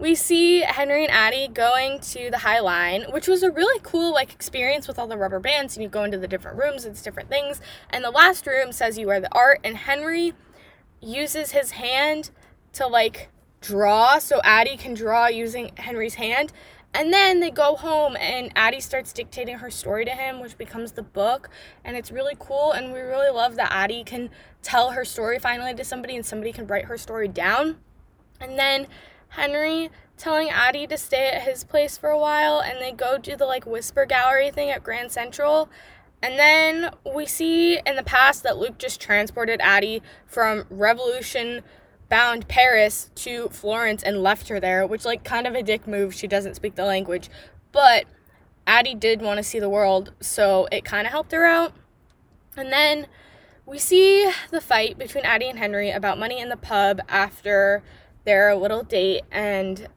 we 0.01 0.15
see 0.15 0.63
Henry 0.63 1.05
and 1.05 1.13
Addie 1.13 1.49
going 1.49 2.01
to 2.01 2.31
the 2.31 2.39
High 2.39 2.61
Line, 2.61 3.05
which 3.11 3.29
was 3.29 3.43
a 3.43 3.51
really 3.51 3.79
cool 3.83 4.13
like 4.13 4.33
experience 4.33 4.89
with 4.89 4.99
all 4.99 5.07
the 5.07 5.19
rubber 5.19 5.39
bands 5.39 5.77
and 5.77 5.85
you 5.85 5.91
go 5.91 6.05
into 6.05 6.17
the 6.17 6.27
different 6.27 6.59
rooms, 6.59 6.87
it's 6.87 7.03
different 7.03 7.29
things. 7.29 7.61
And 7.91 8.03
the 8.03 8.11
last 8.11 8.47
room 8.47 8.73
says 8.73 8.97
you 8.97 9.11
are 9.11 9.21
the 9.21 9.33
art 9.33 9.61
and 9.63 9.77
Henry 9.77 10.33
uses 11.03 11.53
his 11.53 11.73
hand 11.73 12.31
to 12.73 12.87
like 12.87 13.29
draw 13.61 14.19
so 14.19 14.41
Addie 14.43 14.79
can 14.79 14.95
draw 14.95 15.27
using 15.29 15.73
Henry's 15.77 16.15
hand. 16.15 16.51
And 16.95 17.13
then 17.13 17.41
they 17.41 17.51
go 17.51 17.77
home 17.77 18.17
and 18.17 18.51
Addie 18.57 18.81
starts 18.81 19.13
dictating 19.13 19.59
her 19.59 19.71
story 19.71 20.05
to 20.07 20.11
him, 20.11 20.41
which 20.41 20.57
becomes 20.57 20.93
the 20.93 21.03
book. 21.03 21.51
And 21.85 21.97
it's 21.97 22.11
really 22.11 22.35
cool. 22.39 22.73
And 22.73 22.93
we 22.93 22.99
really 23.01 23.31
love 23.31 23.55
that 23.57 23.71
Addie 23.71 24.03
can 24.03 24.31
tell 24.63 24.91
her 24.93 25.05
story 25.05 25.39
finally 25.39 25.75
to 25.75 25.85
somebody 25.85 26.17
and 26.17 26.27
somebody 26.27 26.53
can 26.53 26.67
write 26.67 26.87
her 26.87 26.99
story 26.99 27.29
down. 27.29 27.77
And 28.41 28.59
then 28.59 28.89
Henry 29.31 29.91
telling 30.17 30.51
Addie 30.51 30.87
to 30.87 30.99
stay 30.99 31.31
at 31.31 31.43
his 31.43 31.65
place 31.65 31.97
for 31.97 32.11
a 32.11 32.19
while 32.19 32.61
and 32.61 32.81
they 32.81 32.93
go 32.93 33.17
do 33.17 33.37
the 33.37 33.47
like 33.47 33.65
whisper 33.65 34.05
gallery 34.05 34.51
thing 34.51 34.71
at 34.71 34.85
Grand 34.85 35.11
Central. 35.11 35.69
And 36.23 36.39
then 36.39 36.91
we 37.15 37.25
see 37.27 37.79
in 37.87 37.97
the 37.97 38.03
past 38.03 38.43
that 38.43 38.59
Luc 38.59 38.77
just 38.79 39.01
transported 39.01 39.61
Addie 39.63 40.03
from 40.27 40.67
Revolution 40.69 41.63
bound 42.11 42.49
Paris 42.49 43.11
to 43.15 43.49
Florence 43.49 44.03
and 44.03 44.23
left 44.23 44.49
her 44.49 44.61
there, 44.61 44.87
which 44.87 45.05
like 45.07 45.25
kind 45.25 45.47
of 45.47 45.55
a 45.55 45.63
dick 45.63 45.87
move. 45.87 46.15
She 46.15 46.27
doesn't 46.27 46.57
speak 46.57 46.75
the 46.75 46.85
language. 46.85 47.31
But 47.73 48.05
Addie 48.67 48.95
did 48.95 49.23
want 49.23 49.39
to 49.39 49.43
see 49.43 49.59
the 49.59 49.71
world, 49.71 50.13
so 50.21 50.69
it 50.71 50.85
kind 50.85 51.07
of 51.07 51.13
helped 51.13 51.33
her 51.33 51.47
out. 51.47 51.73
And 52.57 52.73
then 52.73 53.07
we 53.65 53.79
see 53.79 54.31
the 54.51 54.61
fight 54.61 54.99
between 54.99 55.25
Addie 55.25 55.49
and 55.49 55.59
Henry 55.59 55.91
about 55.91 56.19
money 56.19 56.41
in 56.41 56.49
the 56.49 56.57
pub 56.57 57.01
after 57.09 57.83
their 58.25 58.55
little 58.55 58.83
date 58.83 59.23
and 59.31 59.89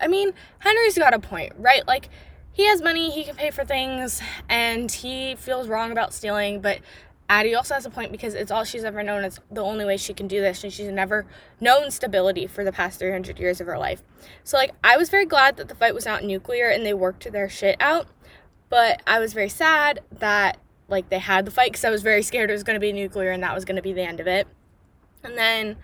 I 0.00 0.08
mean, 0.08 0.32
Henry's 0.58 0.98
got 0.98 1.14
a 1.14 1.18
point, 1.18 1.52
right? 1.58 1.86
Like 1.86 2.08
he 2.52 2.66
has 2.66 2.82
money, 2.82 3.10
he 3.10 3.24
can 3.24 3.36
pay 3.36 3.50
for 3.50 3.64
things 3.64 4.20
and 4.48 4.90
he 4.90 5.34
feels 5.36 5.68
wrong 5.68 5.92
about 5.92 6.12
stealing, 6.12 6.60
but 6.60 6.80
Addie 7.28 7.54
also 7.54 7.74
has 7.74 7.86
a 7.86 7.90
point 7.90 8.12
because 8.12 8.34
it's 8.34 8.50
all 8.50 8.64
she's 8.64 8.84
ever 8.84 9.02
known. 9.02 9.24
It's 9.24 9.40
the 9.50 9.62
only 9.62 9.84
way 9.84 9.96
she 9.96 10.12
can 10.12 10.28
do 10.28 10.40
this, 10.40 10.62
and 10.62 10.72
she's 10.72 10.88
never 10.88 11.24
known 11.58 11.90
stability 11.90 12.46
for 12.46 12.64
the 12.64 12.72
past 12.72 12.98
300 12.98 13.38
years 13.38 13.60
of 13.60 13.66
her 13.66 13.78
life. 13.78 14.02
So, 14.42 14.58
like, 14.58 14.72
I 14.84 14.96
was 14.98 15.08
very 15.08 15.24
glad 15.24 15.56
that 15.56 15.68
the 15.68 15.74
fight 15.74 15.94
was 15.94 16.04
not 16.04 16.22
nuclear 16.22 16.68
and 16.68 16.84
they 16.84 16.92
worked 16.92 17.30
their 17.32 17.48
shit 17.48 17.76
out, 17.80 18.08
but 18.68 19.02
I 19.06 19.20
was 19.20 19.32
very 19.32 19.48
sad 19.48 20.00
that, 20.18 20.58
like, 20.88 21.08
they 21.08 21.18
had 21.18 21.46
the 21.46 21.50
fight 21.50 21.72
because 21.72 21.84
I 21.84 21.90
was 21.90 22.02
very 22.02 22.22
scared 22.22 22.50
it 22.50 22.52
was 22.52 22.62
going 22.62 22.76
to 22.76 22.80
be 22.80 22.92
nuclear 22.92 23.30
and 23.30 23.42
that 23.42 23.54
was 23.54 23.64
going 23.64 23.76
to 23.76 23.82
be 23.82 23.94
the 23.94 24.02
end 24.02 24.20
of 24.20 24.26
it. 24.26 24.46
And 25.22 25.38
then 25.38 25.76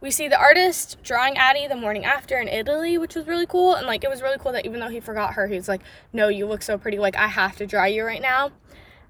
we 0.00 0.10
see 0.10 0.28
the 0.28 0.38
artist 0.38 0.96
drawing 1.02 1.36
Addie 1.36 1.66
the 1.66 1.76
morning 1.76 2.04
after 2.04 2.38
in 2.38 2.48
Italy, 2.48 2.96
which 2.96 3.14
was 3.14 3.26
really 3.26 3.46
cool. 3.46 3.74
And 3.74 3.86
like 3.86 4.02
it 4.02 4.10
was 4.10 4.22
really 4.22 4.38
cool 4.38 4.52
that 4.52 4.64
even 4.64 4.80
though 4.80 4.88
he 4.88 5.00
forgot 5.00 5.34
her, 5.34 5.46
he 5.46 5.56
was 5.56 5.68
like, 5.68 5.82
No, 6.12 6.28
you 6.28 6.46
look 6.46 6.62
so 6.62 6.78
pretty. 6.78 6.98
Like, 6.98 7.16
I 7.16 7.26
have 7.26 7.56
to 7.56 7.66
draw 7.66 7.84
you 7.84 8.04
right 8.04 8.22
now. 8.22 8.52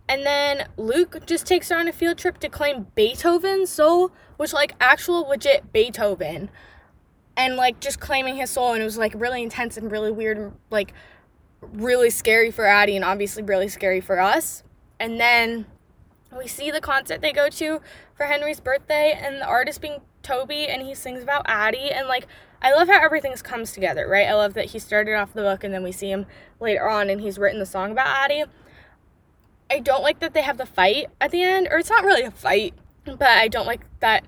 And 0.08 0.26
then 0.26 0.66
Luc 0.76 1.24
just 1.26 1.46
takes 1.46 1.68
her 1.68 1.76
on 1.76 1.86
a 1.86 1.92
field 1.92 2.18
trip 2.18 2.38
to 2.38 2.48
claim 2.48 2.88
Beethoven's 2.96 3.70
soul, 3.70 4.10
which 4.38 4.52
like 4.52 4.74
actual 4.80 5.20
legit 5.22 5.72
Beethoven. 5.72 6.50
And 7.36 7.56
like 7.56 7.78
just 7.78 8.00
claiming 8.00 8.34
his 8.36 8.50
soul 8.50 8.72
and 8.72 8.82
it 8.82 8.84
was 8.84 8.98
like 8.98 9.12
really 9.14 9.42
intense 9.42 9.76
and 9.76 9.90
really 9.90 10.10
weird 10.10 10.36
and 10.36 10.52
like 10.70 10.92
really 11.60 12.10
scary 12.10 12.50
for 12.50 12.66
Addie 12.66 12.96
and 12.96 13.04
obviously 13.04 13.42
really 13.44 13.68
scary 13.68 14.00
for 14.00 14.18
us. 14.18 14.64
And 14.98 15.20
then 15.20 15.66
we 16.36 16.46
see 16.46 16.70
the 16.70 16.80
concert 16.80 17.20
they 17.20 17.32
go 17.32 17.48
to 17.48 17.80
for 18.14 18.26
Henry's 18.26 18.60
birthday 18.60 19.18
and 19.18 19.36
the 19.36 19.46
artist 19.46 19.80
being 19.80 20.00
Toby 20.22 20.66
and 20.66 20.82
he 20.82 20.94
sings 20.94 21.22
about 21.22 21.42
Addie 21.46 21.90
and 21.90 22.08
like 22.08 22.26
I 22.62 22.72
love 22.74 22.88
how 22.88 23.02
everything 23.02 23.32
comes 23.36 23.72
together, 23.72 24.06
right? 24.06 24.28
I 24.28 24.34
love 24.34 24.54
that 24.54 24.66
he 24.66 24.78
started 24.78 25.14
off 25.14 25.32
the 25.32 25.42
book 25.42 25.64
and 25.64 25.72
then 25.72 25.82
we 25.82 25.92
see 25.92 26.10
him 26.10 26.26
later 26.60 26.88
on 26.88 27.08
and 27.08 27.20
he's 27.20 27.38
written 27.38 27.58
the 27.58 27.66
song 27.66 27.90
about 27.92 28.06
Addie. 28.06 28.44
I 29.70 29.78
don't 29.78 30.02
like 30.02 30.20
that 30.20 30.34
they 30.34 30.42
have 30.42 30.58
the 30.58 30.66
fight 30.66 31.06
at 31.20 31.30
the 31.30 31.42
end, 31.42 31.68
or 31.70 31.78
it's 31.78 31.88
not 31.88 32.04
really 32.04 32.22
a 32.22 32.30
fight, 32.30 32.74
but 33.04 33.22
I 33.22 33.48
don't 33.48 33.66
like 33.66 33.82
that, 34.00 34.24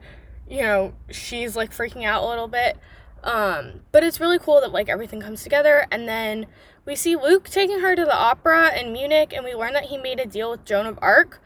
you 0.48 0.62
know, 0.62 0.94
she's 1.10 1.56
like 1.56 1.72
freaking 1.72 2.04
out 2.04 2.22
a 2.22 2.28
little 2.28 2.48
bit. 2.48 2.78
Um, 3.22 3.80
but 3.92 4.02
it's 4.02 4.18
really 4.18 4.38
cool 4.38 4.60
that 4.60 4.72
like 4.72 4.88
everything 4.88 5.20
comes 5.20 5.42
together 5.42 5.86
and 5.90 6.08
then 6.08 6.46
we 6.84 6.96
see 6.96 7.14
Luc 7.14 7.48
taking 7.48 7.80
her 7.80 7.94
to 7.94 8.04
the 8.04 8.16
opera 8.16 8.76
in 8.78 8.92
Munich 8.92 9.32
and 9.34 9.44
we 9.44 9.54
learn 9.54 9.74
that 9.74 9.84
he 9.84 9.98
made 9.98 10.18
a 10.18 10.26
deal 10.26 10.50
with 10.50 10.64
Joan 10.64 10.86
of 10.86 10.98
Arc, 11.02 11.40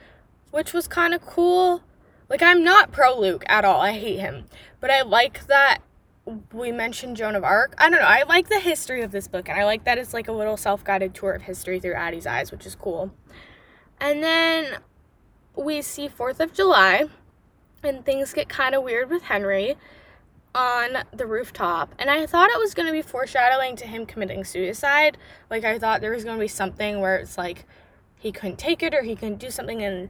which 0.51 0.73
was 0.73 0.89
kind 0.89 1.13
of 1.13 1.21
cool. 1.21 1.83
Like, 2.29 2.43
I'm 2.43 2.65
not 2.65 2.93
pro 2.93 3.19
Luc 3.19 3.45
at 3.49 3.65
all. 3.65 3.81
I 3.81 3.93
hate 3.93 4.19
him. 4.19 4.47
But 4.81 4.91
I 4.91 5.03
like 5.03 5.47
that 5.47 5.79
we 6.53 6.73
mentioned 6.73 7.17
Joan 7.17 7.37
of 7.37 7.45
Arc. 7.45 7.75
I 7.79 7.89
don't 7.89 8.01
know. 8.01 8.07
I 8.07 8.25
like 8.25 8.49
the 8.49 8.59
history 8.59 9.03
of 9.03 9.13
this 9.13 9.29
book, 9.29 9.49
and 9.49 9.59
I 9.59 9.65
like 9.65 9.85
that 9.85 9.99
it's 9.99 10.13
like 10.13 10.29
a 10.29 10.33
little 10.33 10.57
self 10.57 10.83
guided 10.83 11.15
tour 11.15 11.33
of 11.33 11.43
history 11.43 11.79
through 11.79 11.95
Addie's 11.95 12.27
eyes, 12.27 12.51
which 12.51 12.67
is 12.67 12.75
cool. 12.75 13.13
And 14.01 14.23
then 14.23 14.79
we 15.55 15.83
see 15.83 16.09
4th 16.09 16.41
of 16.41 16.53
July, 16.53 17.05
and 17.83 18.05
things 18.05 18.33
get 18.33 18.49
kind 18.49 18.75
of 18.75 18.83
weird 18.83 19.09
with 19.09 19.23
Henry 19.23 19.77
on 20.55 21.05
the 21.13 21.27
rooftop. 21.27 21.95
And 21.99 22.11
I 22.11 22.27
thought 22.27 22.51
it 22.51 22.59
was 22.59 22.75
going 22.75 22.87
to 22.87 22.93
be 22.93 23.03
foreshadowing 23.03 23.77
to 23.77 23.87
him 23.87 24.05
committing 24.05 24.43
suicide. 24.43 25.17
Like, 25.49 25.65
I 25.65 25.79
thought 25.79 26.01
there 26.01 26.13
was 26.13 26.25
going 26.25 26.37
to 26.37 26.41
be 26.41 26.49
something 26.49 27.01
where 27.01 27.17
it's 27.17 27.39
like 27.39 27.67
he 28.19 28.33
couldn't 28.33 28.59
take 28.59 28.83
it 28.83 28.95
or 28.95 29.03
he 29.03 29.15
couldn't 29.15 29.39
do 29.39 29.51
something, 29.51 29.81
and 29.83 30.09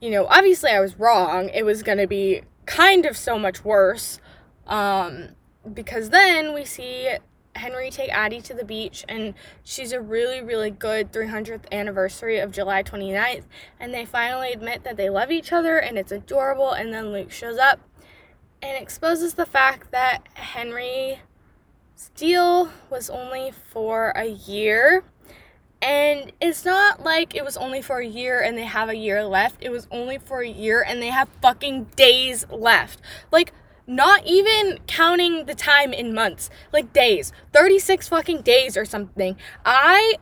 you 0.00 0.10
know, 0.10 0.26
obviously 0.26 0.70
I 0.70 0.80
was 0.80 0.98
wrong. 0.98 1.48
It 1.50 1.64
was 1.64 1.82
going 1.82 1.98
to 1.98 2.06
be 2.06 2.42
kind 2.66 3.06
of 3.06 3.16
so 3.16 3.38
much 3.38 3.64
worse. 3.64 4.18
Um, 4.66 5.30
because 5.72 6.10
then 6.10 6.54
we 6.54 6.64
see 6.64 7.16
Henry 7.56 7.90
take 7.90 8.10
Addie 8.10 8.40
to 8.42 8.54
the 8.54 8.64
beach, 8.64 9.04
and 9.08 9.34
she's 9.64 9.92
a 9.92 10.00
really, 10.00 10.40
really 10.40 10.70
good 10.70 11.12
300th 11.12 11.64
anniversary 11.72 12.38
of 12.38 12.52
July 12.52 12.82
29th. 12.82 13.44
And 13.80 13.92
they 13.92 14.04
finally 14.04 14.52
admit 14.52 14.84
that 14.84 14.96
they 14.96 15.10
love 15.10 15.30
each 15.30 15.52
other, 15.52 15.78
and 15.78 15.98
it's 15.98 16.12
adorable. 16.12 16.72
And 16.72 16.92
then 16.92 17.12
Luc 17.12 17.30
shows 17.30 17.58
up 17.58 17.80
and 18.62 18.80
exposes 18.80 19.34
the 19.34 19.46
fact 19.46 19.90
that 19.90 20.22
Henry 20.34 21.20
This 21.94 22.10
deal 22.14 22.70
was 22.90 23.10
only 23.10 23.50
for 23.50 24.10
a 24.10 24.26
year. 24.26 25.04
And 25.80 26.32
it's 26.40 26.64
not 26.64 27.04
like 27.04 27.34
it 27.34 27.44
was 27.44 27.56
only 27.56 27.82
for 27.82 27.98
a 27.98 28.06
year 28.06 28.40
and 28.40 28.58
they 28.58 28.64
have 28.64 28.88
a 28.88 28.96
year 28.96 29.24
left. 29.24 29.62
It 29.62 29.70
was 29.70 29.86
only 29.90 30.18
for 30.18 30.40
a 30.40 30.48
year 30.48 30.82
and 30.82 31.00
they 31.00 31.08
have 31.08 31.28
fucking 31.40 31.84
days 31.96 32.46
left. 32.50 33.00
Like, 33.30 33.52
not 33.86 34.26
even 34.26 34.78
counting 34.86 35.46
the 35.46 35.54
time 35.54 35.94
in 35.94 36.12
months, 36.12 36.50
like 36.72 36.92
days, 36.92 37.32
36 37.54 38.06
fucking 38.08 38.42
days 38.42 38.76
or 38.76 38.84
something. 38.84 39.36
I 39.64 40.16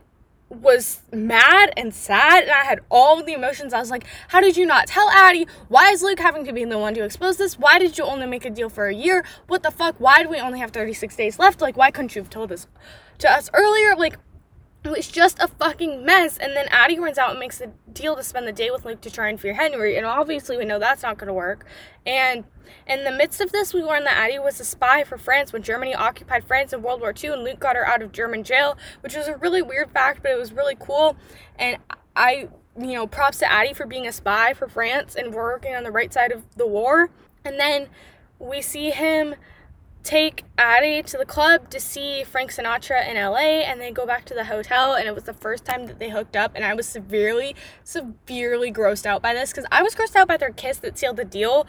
was 0.48 1.00
mad 1.12 1.72
and 1.76 1.92
sad 1.92 2.44
and 2.44 2.52
I 2.52 2.64
had 2.64 2.80
all 2.88 3.22
the 3.24 3.32
emotions. 3.32 3.72
I 3.72 3.80
was 3.80 3.90
like, 3.90 4.06
how 4.28 4.40
did 4.40 4.56
you 4.56 4.64
not 4.64 4.86
tell 4.86 5.10
Addie? 5.10 5.48
Why 5.68 5.90
is 5.90 6.02
Luc 6.02 6.20
having 6.20 6.44
to 6.44 6.52
be 6.52 6.64
the 6.64 6.78
one 6.78 6.94
to 6.94 7.02
expose 7.02 7.38
this? 7.38 7.58
Why 7.58 7.80
did 7.80 7.98
you 7.98 8.04
only 8.04 8.26
make 8.26 8.44
a 8.44 8.50
deal 8.50 8.68
for 8.68 8.86
a 8.86 8.94
year? 8.94 9.24
What 9.48 9.64
the 9.64 9.72
fuck? 9.72 9.96
Why 9.98 10.22
do 10.22 10.28
we 10.28 10.38
only 10.38 10.60
have 10.60 10.70
36 10.70 11.16
days 11.16 11.38
left? 11.40 11.60
Like, 11.60 11.76
why 11.76 11.90
couldn't 11.90 12.14
you 12.14 12.22
have 12.22 12.30
told 12.30 12.52
us 12.52 12.68
to 13.18 13.30
us 13.30 13.50
earlier? 13.52 13.96
Like, 13.96 14.18
it 14.86 14.96
was 14.96 15.08
just 15.08 15.38
a 15.40 15.48
fucking 15.48 16.04
mess. 16.04 16.38
And 16.38 16.56
then 16.56 16.66
Addie 16.70 16.98
runs 16.98 17.18
out 17.18 17.30
and 17.30 17.38
makes 17.38 17.60
a 17.60 17.68
deal 17.92 18.16
to 18.16 18.22
spend 18.22 18.46
the 18.46 18.52
day 18.52 18.70
with 18.70 18.84
Luc 18.84 19.00
to 19.02 19.10
try 19.10 19.28
and 19.28 19.40
fear 19.40 19.54
Henry. 19.54 19.96
And 19.96 20.06
obviously, 20.06 20.56
we 20.56 20.64
know 20.64 20.78
that's 20.78 21.02
not 21.02 21.18
going 21.18 21.28
to 21.28 21.34
work. 21.34 21.66
And 22.06 22.44
in 22.86 23.04
the 23.04 23.10
midst 23.10 23.40
of 23.40 23.52
this, 23.52 23.74
we 23.74 23.82
learned 23.82 24.06
that 24.06 24.16
Addie 24.16 24.38
was 24.38 24.60
a 24.60 24.64
spy 24.64 25.04
for 25.04 25.18
France 25.18 25.52
when 25.52 25.62
Germany 25.62 25.94
occupied 25.94 26.44
France 26.44 26.72
in 26.72 26.82
World 26.82 27.00
War 27.00 27.12
II, 27.12 27.30
and 27.30 27.44
Luc 27.44 27.58
got 27.58 27.76
her 27.76 27.86
out 27.86 28.02
of 28.02 28.12
German 28.12 28.44
jail, 28.44 28.76
which 29.00 29.16
was 29.16 29.28
a 29.28 29.36
really 29.36 29.62
weird 29.62 29.90
fact, 29.90 30.22
but 30.22 30.30
it 30.32 30.38
was 30.38 30.52
really 30.52 30.76
cool. 30.78 31.16
And 31.58 31.78
I, 32.14 32.48
you 32.78 32.94
know, 32.94 33.06
props 33.06 33.38
to 33.38 33.52
Addie 33.52 33.74
for 33.74 33.86
being 33.86 34.06
a 34.06 34.12
spy 34.12 34.54
for 34.54 34.68
France 34.68 35.16
and 35.16 35.34
working 35.34 35.74
on 35.74 35.82
the 35.82 35.90
right 35.90 36.12
side 36.12 36.32
of 36.32 36.44
the 36.56 36.66
war. 36.66 37.10
And 37.44 37.58
then 37.58 37.88
we 38.38 38.62
see 38.62 38.90
him 38.90 39.34
take 40.06 40.44
Addie 40.56 41.02
to 41.02 41.18
the 41.18 41.26
club 41.26 41.68
to 41.70 41.80
see 41.80 42.22
Frank 42.22 42.52
Sinatra 42.52 43.08
in 43.10 43.16
LA 43.16 43.64
and 43.66 43.80
then 43.80 43.92
go 43.92 44.06
back 44.06 44.24
to 44.26 44.34
the 44.34 44.44
hotel 44.44 44.94
and 44.94 45.08
it 45.08 45.14
was 45.14 45.24
the 45.24 45.34
first 45.34 45.64
time 45.64 45.86
that 45.86 45.98
they 45.98 46.10
hooked 46.10 46.36
up 46.36 46.52
and 46.54 46.64
I 46.64 46.74
was 46.74 46.86
severely 46.86 47.56
severely 47.82 48.72
grossed 48.72 49.04
out 49.04 49.20
by 49.20 49.34
this 49.34 49.52
cuz 49.52 49.66
I 49.72 49.82
was 49.82 49.96
grossed 49.96 50.14
out 50.14 50.28
by 50.28 50.36
their 50.36 50.52
kiss 50.52 50.78
that 50.78 50.96
sealed 50.96 51.16
the 51.16 51.24
deal 51.24 51.66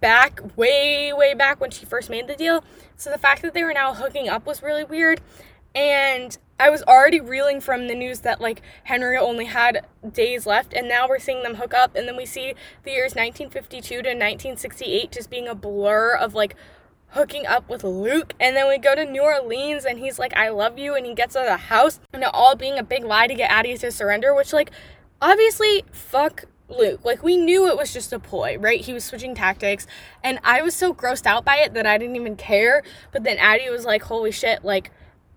back 0.00 0.40
way 0.56 1.12
way 1.12 1.34
back 1.34 1.60
when 1.60 1.70
she 1.70 1.86
first 1.86 2.10
made 2.10 2.26
the 2.26 2.34
deal. 2.34 2.64
So 2.96 3.10
the 3.10 3.18
fact 3.18 3.42
that 3.42 3.54
they 3.54 3.62
were 3.62 3.72
now 3.72 3.94
hooking 3.94 4.28
up 4.28 4.44
was 4.44 4.60
really 4.60 4.84
weird 4.84 5.20
and 5.72 6.36
I 6.58 6.70
was 6.70 6.82
already 6.82 7.20
reeling 7.20 7.60
from 7.60 7.86
the 7.86 7.94
news 7.94 8.20
that 8.20 8.40
like 8.40 8.60
Henry 8.84 9.16
only 9.16 9.44
had 9.44 9.86
days 10.12 10.46
left 10.46 10.74
and 10.74 10.88
now 10.88 11.08
we're 11.08 11.20
seeing 11.20 11.44
them 11.44 11.54
hook 11.54 11.74
up 11.74 11.94
and 11.94 12.08
then 12.08 12.16
we 12.16 12.26
see 12.26 12.54
the 12.82 12.90
years 12.90 13.14
1952 13.14 13.88
to 13.88 13.96
1968 13.98 15.12
just 15.12 15.30
being 15.30 15.46
a 15.46 15.54
blur 15.54 16.16
of 16.16 16.34
like 16.34 16.56
hooking 17.10 17.46
up 17.46 17.68
with 17.68 17.84
Luc. 17.84 18.34
And 18.38 18.56
then 18.56 18.68
we 18.68 18.78
go 18.78 18.94
to 18.94 19.04
New 19.04 19.22
Orleans 19.22 19.84
and 19.84 19.98
he's 19.98 20.18
like, 20.18 20.36
I 20.36 20.50
love 20.50 20.78
you. 20.78 20.94
And 20.94 21.06
he 21.06 21.14
gets 21.14 21.36
out 21.36 21.46
of 21.46 21.50
the 21.50 21.56
house. 21.56 22.00
And 22.12 22.22
it 22.22 22.30
all 22.32 22.54
being 22.54 22.78
a 22.78 22.82
big 22.82 23.04
lie 23.04 23.26
to 23.26 23.34
get 23.34 23.50
Addie 23.50 23.76
to 23.78 23.90
surrender, 23.90 24.34
which, 24.34 24.52
like, 24.52 24.70
obviously, 25.20 25.84
fuck 25.92 26.44
Luc. 26.68 27.04
Like, 27.04 27.22
we 27.22 27.36
knew 27.36 27.68
it 27.68 27.76
was 27.76 27.92
just 27.92 28.12
a 28.12 28.18
ploy, 28.18 28.58
right? 28.58 28.80
He 28.80 28.92
was 28.92 29.04
switching 29.04 29.34
tactics. 29.34 29.86
And 30.22 30.38
I 30.44 30.62
was 30.62 30.74
so 30.74 30.92
grossed 30.92 31.26
out 31.26 31.44
by 31.44 31.56
it 31.56 31.74
that 31.74 31.86
I 31.86 31.98
didn't 31.98 32.16
even 32.16 32.36
care. 32.36 32.82
But 33.12 33.24
then 33.24 33.38
Addie 33.38 33.70
was 33.70 33.84
like, 33.84 34.02
holy 34.02 34.32
shit, 34.32 34.64
like, 34.64 34.90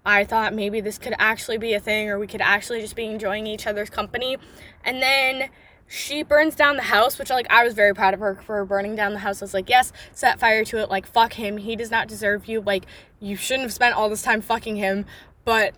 I 0.05 0.23
thought 0.23 0.53
maybe 0.53 0.81
this 0.81 0.97
could 0.97 1.13
actually 1.19 1.59
be 1.59 1.73
a 1.73 1.79
thing 1.79 2.09
or 2.09 2.17
we 2.17 2.25
could 2.25 2.41
actually 2.41 2.81
just 2.81 2.95
be 2.95 3.05
enjoying 3.05 3.45
each 3.45 3.67
other's 3.67 3.89
company. 3.89 4.37
And 4.83 5.01
then 5.01 5.49
she 5.91 6.23
burns 6.23 6.55
down 6.55 6.77
the 6.77 6.83
house, 6.83 7.19
which 7.19 7.29
like 7.29 7.47
I 7.49 7.65
was 7.65 7.73
very 7.73 7.93
proud 7.93 8.13
of 8.13 8.21
her 8.21 8.35
for 8.45 8.63
burning 8.63 8.95
down 8.95 9.11
the 9.11 9.19
house. 9.19 9.41
I 9.41 9.45
was 9.45 9.53
like, 9.53 9.69
yes, 9.69 9.91
set 10.13 10.39
fire 10.39 10.63
to 10.63 10.77
it. 10.77 10.89
Like 10.89 11.05
fuck 11.05 11.33
him. 11.33 11.57
He 11.57 11.75
does 11.75 11.91
not 11.91 12.07
deserve 12.07 12.45
you. 12.45 12.61
Like 12.61 12.85
you 13.19 13.35
shouldn't 13.35 13.63
have 13.63 13.73
spent 13.73 13.93
all 13.93 14.09
this 14.09 14.21
time 14.21 14.39
fucking 14.39 14.77
him. 14.77 15.05
But 15.43 15.75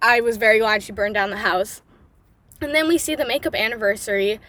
I 0.00 0.22
was 0.22 0.38
very 0.38 0.58
glad 0.58 0.82
she 0.82 0.92
burned 0.92 1.12
down 1.14 1.28
the 1.28 1.36
house. 1.36 1.82
And 2.62 2.74
then 2.74 2.88
we 2.88 2.96
see 2.96 3.14
the 3.14 3.26
makeup 3.26 3.54
anniversary 3.54 4.40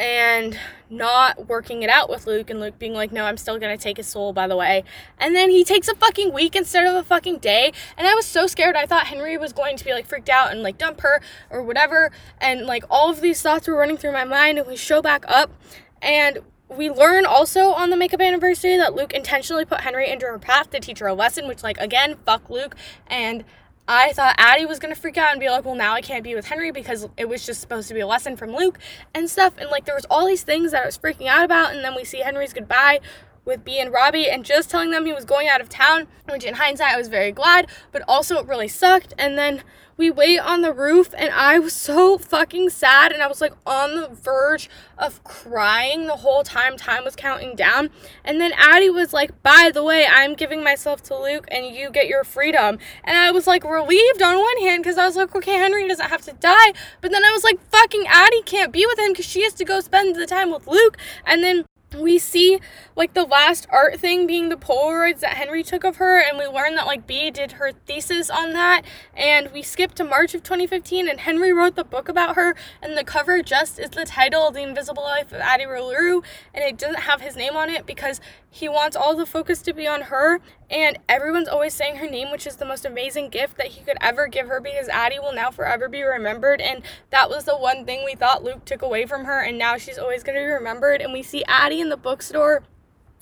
and 0.00 0.58
not 0.88 1.46
working 1.46 1.82
it 1.82 1.90
out 1.90 2.08
with 2.08 2.26
Luc 2.26 2.48
and 2.48 2.58
Luc 2.58 2.78
being 2.78 2.94
like, 2.94 3.12
no, 3.12 3.24
I'm 3.24 3.36
still 3.36 3.58
gonna 3.58 3.76
take 3.76 3.98
his 3.98 4.06
soul, 4.06 4.32
by 4.32 4.48
the 4.48 4.56
way. 4.56 4.82
And 5.18 5.36
then 5.36 5.50
he 5.50 5.62
takes 5.62 5.88
a 5.88 5.94
fucking 5.94 6.32
week 6.32 6.56
instead 6.56 6.86
of 6.86 6.94
a 6.94 7.04
fucking 7.04 7.38
day. 7.38 7.72
And 7.98 8.08
I 8.08 8.14
was 8.14 8.24
so 8.24 8.46
scared. 8.46 8.76
I 8.76 8.86
thought 8.86 9.08
Henry 9.08 9.36
was 9.36 9.52
going 9.52 9.76
to 9.76 9.84
be 9.84 9.92
like 9.92 10.06
freaked 10.06 10.30
out 10.30 10.50
and 10.50 10.62
like 10.62 10.78
dump 10.78 11.02
her 11.02 11.20
or 11.50 11.62
whatever. 11.62 12.10
And 12.40 12.66
like 12.66 12.82
all 12.88 13.10
of 13.10 13.20
these 13.20 13.42
thoughts 13.42 13.68
were 13.68 13.76
running 13.76 13.98
through 13.98 14.12
my 14.12 14.24
mind. 14.24 14.58
And 14.58 14.66
we 14.66 14.74
show 14.74 15.02
back 15.02 15.24
up 15.28 15.52
and 16.00 16.38
we 16.68 16.88
learn 16.88 17.26
also 17.26 17.72
on 17.72 17.90
the 17.90 17.96
makeup 17.96 18.20
anniversary 18.20 18.76
that 18.78 18.94
Luc 18.94 19.12
intentionally 19.12 19.64
put 19.64 19.80
Henry 19.80 20.08
into 20.08 20.24
her 20.26 20.38
path 20.38 20.70
to 20.70 20.80
teach 20.80 21.00
her 21.00 21.08
a 21.08 21.14
lesson, 21.14 21.48
which, 21.48 21.64
like, 21.64 21.76
again, 21.78 22.16
fuck 22.24 22.48
Luc. 22.48 22.76
And 23.08 23.44
I 23.92 24.12
thought 24.12 24.36
Addie 24.38 24.66
was 24.66 24.78
gonna 24.78 24.94
freak 24.94 25.18
out 25.18 25.32
and 25.32 25.40
be 25.40 25.50
like, 25.50 25.64
well, 25.64 25.74
now 25.74 25.94
I 25.94 26.00
can't 26.00 26.22
be 26.22 26.36
with 26.36 26.46
Henry 26.46 26.70
because 26.70 27.08
it 27.16 27.28
was 27.28 27.44
just 27.44 27.60
supposed 27.60 27.88
to 27.88 27.94
be 27.94 27.98
a 27.98 28.06
lesson 28.06 28.36
from 28.36 28.54
Luc 28.54 28.78
and 29.16 29.28
stuff. 29.28 29.54
And 29.58 29.68
like, 29.68 29.84
there 29.84 29.96
was 29.96 30.06
all 30.08 30.28
these 30.28 30.44
things 30.44 30.70
that 30.70 30.84
I 30.84 30.86
was 30.86 30.96
freaking 30.96 31.26
out 31.26 31.44
about. 31.44 31.74
And 31.74 31.84
then 31.84 31.96
we 31.96 32.04
see 32.04 32.20
Henry's 32.20 32.52
goodbye 32.52 33.00
with 33.44 33.64
Bea 33.64 33.80
and 33.80 33.92
Robbie 33.92 34.30
and 34.30 34.44
just 34.44 34.70
telling 34.70 34.92
them 34.92 35.06
he 35.06 35.12
was 35.12 35.24
going 35.24 35.48
out 35.48 35.60
of 35.60 35.68
town, 35.68 36.06
which 36.30 36.44
in 36.44 36.54
hindsight 36.54 36.94
I 36.94 36.98
was 36.98 37.08
very 37.08 37.32
glad, 37.32 37.66
but 37.90 38.02
also 38.06 38.38
it 38.38 38.46
really 38.46 38.68
sucked. 38.68 39.12
And 39.18 39.36
then 39.36 39.64
we 40.00 40.10
wait 40.10 40.38
on 40.38 40.62
the 40.62 40.72
roof 40.72 41.12
and 41.18 41.30
I 41.30 41.58
was 41.58 41.74
so 41.74 42.16
fucking 42.16 42.70
sad 42.70 43.12
and 43.12 43.22
I 43.22 43.26
was 43.26 43.42
like 43.42 43.52
on 43.66 43.96
the 43.96 44.08
verge 44.08 44.70
of 44.96 45.22
crying 45.24 46.06
the 46.06 46.16
whole 46.16 46.42
time 46.42 46.78
time 46.78 47.04
was 47.04 47.14
counting 47.14 47.54
down. 47.54 47.90
And 48.24 48.40
then 48.40 48.52
Addie 48.56 48.88
was 48.88 49.12
like, 49.12 49.42
by 49.42 49.70
the 49.72 49.84
way, 49.84 50.06
I'm 50.10 50.34
giving 50.34 50.64
myself 50.64 51.02
to 51.04 51.18
Luc 51.18 51.46
and 51.50 51.66
you 51.66 51.90
get 51.90 52.08
your 52.08 52.24
freedom. 52.24 52.78
And 53.04 53.18
I 53.18 53.30
was 53.30 53.46
like 53.46 53.62
relieved 53.62 54.22
on 54.22 54.38
one 54.38 54.58
hand 54.60 54.82
because 54.82 54.96
I 54.96 55.04
was 55.04 55.16
like, 55.16 55.36
okay, 55.36 55.56
Henry 55.58 55.86
doesn't 55.86 56.08
have 56.08 56.22
to 56.22 56.32
die. 56.32 56.72
But 57.02 57.10
then 57.10 57.22
I 57.22 57.32
was 57.32 57.44
like, 57.44 57.60
fucking 57.70 58.06
Addie 58.08 58.42
can't 58.46 58.72
be 58.72 58.86
with 58.86 58.98
him 58.98 59.12
because 59.12 59.26
she 59.26 59.42
has 59.42 59.52
to 59.54 59.66
go 59.66 59.80
spend 59.80 60.16
the 60.16 60.26
time 60.26 60.50
with 60.50 60.66
Luc. 60.66 60.96
And 61.26 61.44
then 61.44 61.66
we 61.98 62.18
see 62.18 62.60
like 62.96 63.14
the 63.14 63.24
last 63.24 63.66
art 63.70 63.98
thing 63.98 64.26
being 64.26 64.48
the 64.48 64.56
Polaroids 64.56 65.20
that 65.20 65.36
Henry 65.36 65.62
took 65.62 65.84
of 65.84 65.96
her, 65.96 66.20
and 66.20 66.38
we 66.38 66.46
learn 66.46 66.74
that 66.74 66.86
like 66.86 67.06
Bea 67.06 67.30
did 67.30 67.52
her 67.52 67.72
thesis 67.72 68.30
on 68.30 68.52
that, 68.52 68.82
and 69.14 69.50
we 69.52 69.62
skip 69.62 69.94
to 69.94 70.04
March 70.04 70.34
of 70.34 70.42
2015, 70.42 71.08
and 71.08 71.20
Henry 71.20 71.52
wrote 71.52 71.76
the 71.76 71.84
book 71.84 72.08
about 72.08 72.36
her, 72.36 72.54
and 72.82 72.96
the 72.96 73.04
cover 73.04 73.42
just 73.42 73.78
is 73.78 73.90
the 73.90 74.04
title, 74.04 74.50
The 74.50 74.62
Invisible 74.62 75.02
Life 75.02 75.32
of 75.32 75.40
Addie 75.40 75.66
LaRue, 75.66 76.22
and 76.54 76.64
it 76.64 76.78
doesn't 76.78 77.02
have 77.02 77.20
his 77.20 77.36
name 77.36 77.56
on 77.56 77.70
it 77.70 77.86
because 77.86 78.20
he 78.48 78.68
wants 78.68 78.96
all 78.96 79.16
the 79.16 79.26
focus 79.26 79.62
to 79.62 79.72
be 79.72 79.86
on 79.86 80.02
her, 80.02 80.40
and 80.70 80.98
everyone's 81.08 81.48
always 81.48 81.74
saying 81.74 81.96
her 81.96 82.08
name, 82.08 82.30
which 82.30 82.46
is 82.46 82.56
the 82.56 82.64
most 82.64 82.84
amazing 82.84 83.28
gift 83.28 83.56
that 83.56 83.68
he 83.68 83.82
could 83.82 83.96
ever 84.00 84.28
give 84.28 84.46
her 84.46 84.60
because 84.60 84.88
Addie 84.88 85.18
will 85.18 85.34
now 85.34 85.50
forever 85.50 85.88
be 85.88 86.02
remembered. 86.02 86.60
And 86.60 86.82
that 87.10 87.28
was 87.28 87.44
the 87.44 87.56
one 87.56 87.84
thing 87.84 88.04
we 88.04 88.14
thought 88.14 88.44
Luc 88.44 88.64
took 88.64 88.82
away 88.82 89.04
from 89.06 89.24
her, 89.24 89.40
and 89.40 89.58
now 89.58 89.76
she's 89.76 89.98
always 89.98 90.22
going 90.22 90.36
to 90.36 90.44
be 90.44 90.46
remembered. 90.46 91.00
And 91.00 91.12
we 91.12 91.22
see 91.22 91.42
Addie 91.48 91.80
in 91.80 91.88
the 91.88 91.96
bookstore 91.96 92.62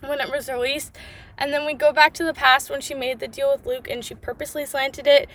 when 0.01 0.21
it 0.21 0.31
was 0.31 0.49
released. 0.49 0.95
And 1.39 1.53
then 1.53 1.65
we 1.65 1.75
go 1.75 1.93
back 1.93 2.13
to 2.15 2.25
the 2.25 2.35
past 2.35 2.69
when 2.69 2.81
she 2.81 2.95
made 2.95 3.21
the 3.21 3.29
deal 3.29 3.51
with 3.53 3.65
Luc 3.65 3.89
and 3.89 4.05
she 4.05 4.15
purposely 4.15 4.67
slanted 4.67 5.07
it 5.07 5.29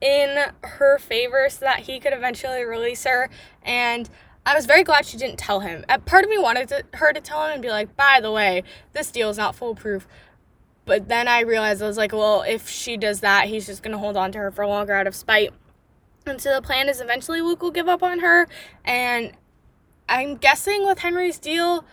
in 0.00 0.52
her 0.62 0.98
favor 0.98 1.48
so 1.50 1.64
that 1.64 1.80
he 1.80 1.98
could 2.00 2.12
eventually 2.12 2.64
release 2.64 3.04
her. 3.04 3.28
And 3.62 4.08
I 4.46 4.54
was 4.54 4.66
very 4.66 4.84
glad 4.84 5.04
she 5.04 5.16
didn't 5.16 5.38
tell 5.38 5.60
him. 5.60 5.84
Uh, 5.88 5.98
part 5.98 6.24
of 6.24 6.30
me 6.30 6.38
wanted 6.38 6.68
to, 6.68 6.84
her 6.94 7.12
to 7.12 7.20
tell 7.20 7.44
him 7.44 7.54
and 7.54 7.62
be 7.62 7.68
like, 7.68 7.96
by 7.96 8.20
the 8.22 8.30
way, 8.30 8.62
this 8.92 9.10
deal 9.10 9.28
is 9.30 9.36
not 9.36 9.54
foolproof. 9.54 10.06
But 10.88 11.06
then 11.06 11.28
I 11.28 11.40
realized 11.40 11.82
I 11.82 11.86
was 11.86 11.98
like, 11.98 12.12
well, 12.12 12.40
if 12.40 12.66
she 12.66 12.96
does 12.96 13.20
that, 13.20 13.46
he's 13.46 13.66
just 13.66 13.82
going 13.82 13.92
to 13.92 13.98
hold 13.98 14.16
on 14.16 14.32
to 14.32 14.38
her 14.38 14.50
for 14.50 14.66
longer 14.66 14.94
out 14.94 15.06
of 15.06 15.14
spite. 15.14 15.52
And 16.24 16.40
so 16.40 16.54
the 16.54 16.62
plan 16.62 16.88
is 16.88 17.02
eventually 17.02 17.42
Luc 17.42 17.60
will 17.60 17.70
give 17.70 17.88
up 17.88 18.02
on 18.02 18.20
her. 18.20 18.48
And 18.86 19.32
I'm 20.08 20.36
guessing 20.36 20.86
with 20.86 21.00
Henry's 21.00 21.38
deal, 21.38 21.84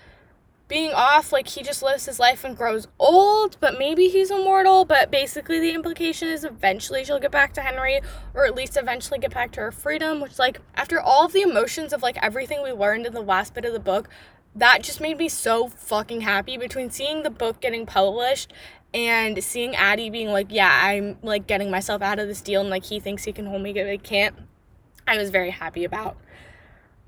being 0.70 0.94
off, 0.94 1.34
like 1.34 1.50
he 1.50 1.62
just 1.62 1.84
lives 1.84 2.06
his 2.06 2.20
life 2.20 2.46
and 2.46 2.56
grows 2.56 2.88
old, 2.98 3.58
but 3.60 3.78
maybe 3.78 4.08
he's 4.08 4.32
immortal. 4.32 4.86
But 4.86 5.12
basically, 5.12 5.60
the 5.60 5.72
implication 5.72 6.30
is 6.30 6.46
eventually 6.46 7.04
she'll 7.04 7.20
get 7.20 7.32
back 7.32 7.54
to 7.56 7.62
Henry, 7.62 8.00
or 8.34 8.46
at 8.46 8.56
least 8.56 8.78
eventually 8.78 9.20
get 9.20 9.34
back 9.34 9.52
to 9.52 9.60
her 9.60 9.72
freedom. 9.74 10.22
Which, 10.22 10.40
like, 10.40 10.62
after 10.74 11.02
all 11.02 11.26
of 11.26 11.34
the 11.34 11.42
emotions 11.42 11.92
of 11.92 12.02
like 12.02 12.18
everything 12.24 12.64
we 12.64 12.72
learned 12.72 13.06
in 13.06 13.14
the 13.14 13.22
last 13.22 13.54
bit 13.54 13.66
of 13.66 13.74
the 13.74 13.80
book, 13.80 14.08
that 14.56 14.82
just 14.82 15.02
made 15.02 15.18
me 15.18 15.28
so 15.28 15.68
fucking 15.68 16.22
happy 16.22 16.56
between 16.58 16.90
seeing 16.90 17.24
the 17.24 17.30
book 17.30 17.60
getting 17.60 17.86
published 17.86 18.54
and 18.96 19.44
seeing 19.44 19.76
Addie 19.76 20.10
being 20.10 20.30
like, 20.30 20.48
yeah, 20.50 20.72
I'm 20.84 21.18
like 21.22 21.46
getting 21.48 21.70
myself 21.70 22.02
out 22.02 22.18
of 22.18 22.28
this 22.28 22.42
deal, 22.42 22.62
and 22.62 22.70
like 22.70 22.86
he 22.86 23.00
thinks 23.02 23.26
he 23.26 23.34
can 23.34 23.46
hold 23.46 23.62
me, 23.62 23.74
but 23.74 23.88
he 23.88 23.98
can't. 23.98 24.36
I 25.06 25.18
was 25.18 25.30
very 25.30 25.52
happy 25.52 25.84
about. 25.84 26.18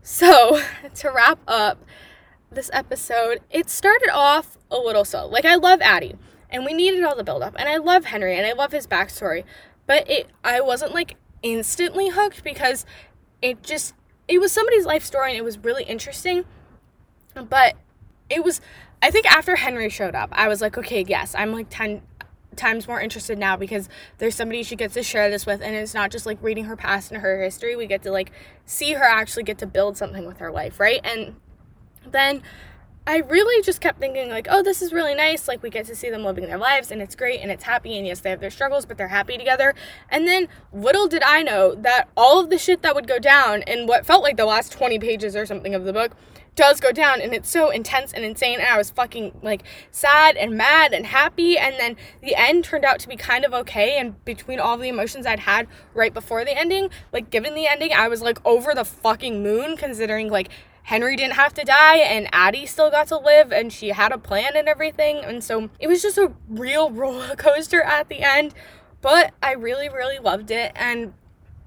So, 0.02 0.62
to 0.96 1.10
wrap 1.10 1.40
up, 1.48 1.84
this 2.52 2.70
episode, 2.74 3.40
it 3.50 3.70
started 3.70 4.10
off 4.14 4.58
a 4.70 4.78
little 4.78 5.06
slow. 5.06 5.28
Like 5.28 5.46
I 5.46 5.56
love 5.56 5.80
Addie, 5.82 6.16
and 6.50 6.66
we 6.66 6.74
needed 6.74 7.04
all 7.04 7.16
the 7.16 7.24
build 7.24 7.42
up, 7.42 7.56
and 7.58 7.70
I 7.70 7.78
love 7.78 8.06
Henry, 8.06 8.38
and 8.38 8.46
I 8.46 8.52
love 8.52 8.74
his 8.74 8.86
backstory, 8.86 9.46
but 9.86 10.10
it 10.10 10.28
I 10.44 10.60
wasn't 10.60 10.94
like 10.94 11.16
instantly 11.42 12.10
hooked 12.10 12.44
because 12.44 12.86
it 13.42 13.64
just 13.64 13.94
it 14.28 14.40
was 14.40 14.52
somebody's 14.52 14.86
life 14.86 15.06
story 15.06 15.30
and 15.30 15.38
it 15.38 15.44
was 15.44 15.58
really 15.60 15.86
interesting, 15.86 16.44
but 17.34 17.76
it 18.30 18.44
was 18.44 18.62
I 19.02 19.12
think 19.12 19.26
after 19.28 19.56
Henry 19.56 19.90
showed 19.90 20.16
up, 20.16 20.30
I 20.32 20.48
was 20.48 20.62
like, 20.62 20.78
okay, 20.78 21.06
yes, 21.08 21.36
I'm 21.38 21.52
like 21.52 21.68
10 21.70 22.02
times 22.56 22.88
more 22.88 23.00
interested 23.00 23.38
now 23.38 23.56
because 23.56 23.88
there's 24.18 24.34
somebody 24.34 24.64
she 24.64 24.76
gets 24.76 24.96
to 24.96 25.04
share 25.04 25.30
this 25.30 25.46
with 25.46 25.62
and 25.62 25.76
it's 25.76 25.94
not 25.94 26.10
just 26.10 26.26
like 26.26 26.42
reading 26.42 26.66
her 26.66 26.76
past 26.76 27.12
and 27.12 27.22
her 27.22 27.44
history 27.44 27.76
we 27.76 27.86
get 27.86 28.02
to 28.02 28.10
like 28.10 28.32
see 28.66 28.94
her 28.94 29.04
actually 29.04 29.44
get 29.44 29.60
to 29.60 29.68
build 29.68 29.96
something 29.96 30.26
with 30.26 30.40
her 30.40 30.52
life 30.52 30.80
right 30.80 31.00
and 31.04 31.36
then 32.10 32.42
I 33.06 33.20
really 33.20 33.64
just 33.64 33.80
kept 33.80 34.02
thinking 34.02 34.28
like, 34.28 34.48
oh, 34.50 34.62
this 34.62 34.82
is 34.82 34.92
really 34.92 35.16
nice. 35.16 35.48
Like 35.48 35.64
we 35.64 35.70
get 35.70 35.86
to 35.86 35.96
see 35.96 36.10
them 36.10 36.26
living 36.26 36.46
their 36.46 36.58
lives 36.58 36.92
and 36.92 37.02
it's 37.02 37.16
great 37.16 37.40
and 37.40 37.50
it's 37.50 37.64
happy 37.64 37.98
and 37.98 38.06
yes, 38.06 38.20
they 38.20 38.30
have 38.30 38.42
their 38.42 38.52
struggles, 38.52 38.86
but 38.86 38.98
they're 38.98 39.08
happy 39.08 39.38
together. 39.38 39.74
And 40.10 40.28
then 40.28 40.50
little 40.74 41.08
did 41.08 41.24
I 41.24 41.42
know 41.42 41.74
that 41.76 42.10
all 42.18 42.42
of 42.42 42.50
the 42.50 42.58
shit 42.58 42.82
that 42.82 42.96
would 42.96 43.08
go 43.08 43.18
down 43.18 43.62
in 43.62 43.88
what 43.88 44.06
felt 44.06 44.24
like 44.24 44.36
the 44.36 44.46
last 44.46 44.74
20 44.74 45.00
pages 45.00 45.38
or 45.38 45.46
something 45.46 45.74
of 45.74 45.86
the 45.86 45.94
book 45.94 46.12
does 46.58 46.82
go 46.82 46.92
down 46.92 47.22
and 47.22 47.34
it's 47.34 47.50
so 47.50 47.70
intense 47.70 48.12
and 48.12 48.26
insane 48.26 48.60
and 48.60 48.68
I 48.68 48.78
was 48.78 48.90
fucking 48.90 49.40
like 49.44 49.64
sad 49.92 50.36
and 50.36 50.58
mad 50.58 50.92
and 50.92 51.06
happy 51.06 51.58
and 51.58 51.76
then 51.80 51.96
the 52.22 52.36
end 52.36 52.66
turned 52.66 52.84
out 52.84 53.00
to 53.02 53.08
be 53.08 53.16
kind 53.16 53.46
of 53.46 53.54
okay 53.54 53.98
and 53.98 54.24
between 54.26 54.60
all 54.60 54.76
the 54.76 54.90
emotions 54.90 55.26
I'd 55.28 55.42
had 55.42 55.68
right 55.94 56.14
before 56.14 56.44
the 56.44 56.58
ending, 56.58 56.90
like 57.14 57.30
given 57.30 57.54
the 57.54 57.68
ending, 57.68 57.94
I 57.94 58.08
was 58.08 58.24
like 58.24 58.40
over 58.44 58.74
the 58.74 58.84
fucking 58.84 59.42
moon 59.42 59.78
considering 59.78 60.30
like 60.30 60.50
Henry 60.82 61.16
didn't 61.16 61.36
have 61.36 61.54
to 61.54 61.64
die 61.64 61.98
and 61.98 62.28
Addie 62.34 62.66
still 62.66 62.90
got 62.90 63.08
to 63.10 63.18
live 63.18 63.52
and 63.52 63.72
she 63.72 63.90
had 63.90 64.12
a 64.12 64.18
plan 64.18 64.54
and 64.56 64.68
everything. 64.68 65.18
And 65.18 65.44
so 65.44 65.70
it 65.80 65.88
was 65.88 66.02
just 66.02 66.18
a 66.18 66.34
real 66.50 66.90
roller 66.92 67.36
coaster 67.36 67.84
at 67.84 68.10
the 68.10 68.22
end. 68.22 68.56
But 69.02 69.34
I 69.44 69.52
really, 69.54 69.90
really 69.90 70.18
loved 70.18 70.50
it. 70.50 70.72
And 70.76 71.14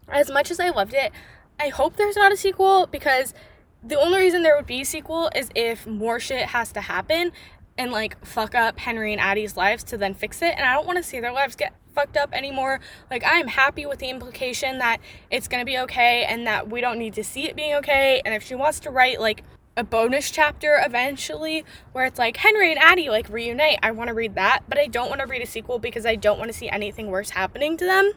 as 0.09 0.31
much 0.31 0.50
as 0.50 0.59
I 0.59 0.70
loved 0.70 0.94
it, 0.94 1.12
I 1.61 1.68
hope 1.68 1.96
there's 1.96 2.16
not 2.16 2.33
a 2.33 2.37
sequel 2.37 2.87
because 2.87 3.35
the 3.82 3.98
only 3.98 4.18
reason 4.18 4.42
there 4.42 4.56
would 4.56 4.66
be 4.66 4.82
a 4.82 4.84
sequel 4.84 5.30
is 5.34 5.50
if 5.54 5.86
more 5.86 6.20
shit 6.20 6.46
has 6.46 6.72
to 6.72 6.80
happen 6.80 7.32
and 7.78 7.92
like 7.92 8.24
fuck 8.24 8.54
up 8.54 8.78
Henry 8.78 9.12
and 9.12 9.20
Addie's 9.20 9.56
lives 9.56 9.84
to 9.84 9.96
then 9.96 10.14
fix 10.14 10.42
it. 10.42 10.54
And 10.56 10.66
I 10.66 10.74
don't 10.74 10.86
want 10.86 10.98
to 10.98 11.02
see 11.02 11.20
their 11.20 11.32
lives 11.32 11.56
get 11.56 11.74
fucked 11.94 12.16
up 12.16 12.32
anymore. 12.32 12.80
Like, 13.10 13.22
I'm 13.26 13.48
happy 13.48 13.86
with 13.86 13.98
the 13.98 14.10
implication 14.10 14.78
that 14.78 14.98
it's 15.30 15.48
gonna 15.48 15.64
be 15.64 15.78
okay 15.78 16.24
and 16.24 16.46
that 16.46 16.70
we 16.70 16.80
don't 16.80 16.98
need 16.98 17.14
to 17.14 17.24
see 17.24 17.48
it 17.48 17.56
being 17.56 17.74
okay. 17.76 18.22
And 18.24 18.34
if 18.34 18.42
she 18.42 18.54
wants 18.54 18.80
to 18.80 18.90
write, 18.90 19.20
like, 19.20 19.44
a 19.76 19.84
bonus 19.84 20.30
chapter 20.30 20.80
eventually 20.84 21.64
where 21.92 22.04
it's 22.04 22.18
like 22.18 22.36
Henry 22.36 22.72
and 22.72 22.80
Addie 22.80 23.08
like 23.08 23.28
reunite, 23.28 23.78
I 23.82 23.92
want 23.92 24.08
to 24.08 24.14
read 24.14 24.34
that, 24.34 24.64
but 24.68 24.78
I 24.78 24.88
don't 24.88 25.08
want 25.08 25.20
to 25.20 25.26
read 25.26 25.42
a 25.42 25.46
sequel 25.46 25.78
because 25.78 26.04
I 26.04 26.16
don't 26.16 26.38
want 26.38 26.50
to 26.50 26.56
see 26.56 26.68
anything 26.68 27.06
worse 27.06 27.30
happening 27.30 27.76
to 27.78 27.84
them. 27.84 28.12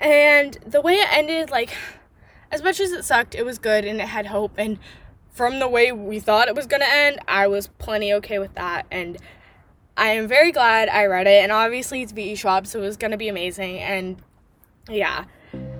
And 0.00 0.56
the 0.66 0.80
way 0.80 0.94
it 0.94 1.08
ended, 1.12 1.50
like, 1.50 1.74
as 2.50 2.62
much 2.62 2.80
as 2.80 2.92
it 2.92 3.04
sucked, 3.04 3.34
it 3.34 3.44
was 3.44 3.58
good 3.58 3.84
and 3.84 4.00
it 4.00 4.08
had 4.08 4.26
hope. 4.26 4.52
And 4.58 4.78
from 5.30 5.58
the 5.58 5.68
way 5.68 5.92
we 5.92 6.20
thought 6.20 6.48
it 6.48 6.54
was 6.54 6.66
going 6.66 6.82
to 6.82 6.92
end, 6.92 7.18
I 7.28 7.46
was 7.46 7.68
plenty 7.78 8.12
okay 8.14 8.38
with 8.38 8.54
that. 8.54 8.86
And 8.90 9.18
I 10.00 10.12
am 10.12 10.28
very 10.28 10.50
glad 10.50 10.88
I 10.88 11.04
read 11.04 11.26
it, 11.26 11.42
and 11.42 11.52
obviously 11.52 12.00
it's 12.00 12.12
V.E. 12.12 12.34
Schwab, 12.34 12.66
so 12.66 12.78
it 12.78 12.86
was 12.86 12.96
gonna 12.96 13.18
be 13.18 13.28
amazing. 13.28 13.80
And 13.80 14.16
yeah, 14.88 15.26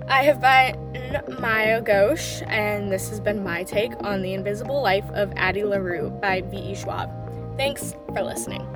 I 0.07 0.21
have 0.21 0.39
been 0.41 1.39
Maya 1.41 1.81
Ghosh, 1.81 2.47
and 2.47 2.91
this 2.91 3.09
has 3.09 3.19
been 3.19 3.43
my 3.43 3.63
take 3.63 3.93
on 4.03 4.21
The 4.21 4.35
Invisible 4.35 4.79
Life 4.79 5.09
of 5.13 5.33
Addie 5.37 5.63
LaRue 5.63 6.11
by 6.21 6.41
V.E. 6.41 6.75
Schwab. 6.75 7.09
Thanks 7.57 7.95
for 8.13 8.21
listening. 8.21 8.67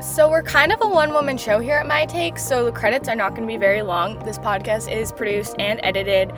So, 0.00 0.30
we're 0.30 0.42
kind 0.42 0.72
of 0.72 0.80
a 0.80 0.88
one 0.88 1.12
woman 1.12 1.36
show 1.36 1.58
here 1.58 1.76
at 1.76 1.86
My 1.86 2.06
Take, 2.06 2.38
so 2.38 2.64
the 2.64 2.72
credits 2.72 3.06
are 3.06 3.14
not 3.14 3.30
going 3.30 3.42
to 3.42 3.46
be 3.46 3.58
very 3.58 3.82
long. 3.82 4.18
This 4.20 4.38
podcast 4.38 4.90
is 4.90 5.12
produced 5.12 5.54
and 5.58 5.80
edited 5.82 6.32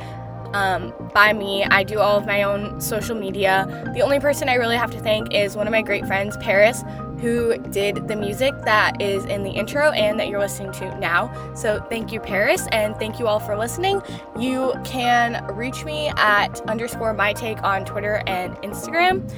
um, 0.55 0.93
by 1.15 1.33
me. 1.33 1.65
I 1.65 1.83
do 1.85 1.99
all 1.99 2.19
of 2.19 2.27
my 2.27 2.43
own 2.43 2.81
social 2.81 3.17
media. 3.17 3.67
The 3.95 4.01
only 4.01 4.21
person 4.21 4.49
I 4.49 4.55
really 4.55 4.77
have 4.77 4.91
to 4.93 5.01
thank 5.01 5.35
is 5.35 5.57
one 5.57 5.67
of 5.67 5.71
my 5.73 5.83
great 5.83 6.07
friends, 6.07 6.37
Paris, 6.39 6.83
who 7.21 7.57
did 7.71 8.09
the 8.09 8.17
music 8.17 8.55
that 8.65 9.01
is 9.01 9.25
in 9.25 9.43
the 9.43 9.51
intro 9.51 9.91
and 9.93 10.21
that 10.21 10.29
you're 10.29 10.41
listening 10.41 10.73
to 10.73 10.99
now. 10.99 11.33
So 11.55 11.85
thank 11.89 12.13
you, 12.13 12.21
Paris, 12.21 12.67
and 12.73 12.95
thank 12.97 13.19
you 13.19 13.27
all 13.27 13.41
for 13.41 13.57
listening. 13.57 14.03
You 14.39 14.75
can 14.85 15.45
reach 15.55 15.85
me 15.85 16.09
at 16.17 16.61
underscore 16.69 17.15
my 17.15 17.33
take 17.33 17.63
on 17.63 17.85
Twitter 17.85 18.23
and 18.27 18.55
Instagram. 18.57 19.31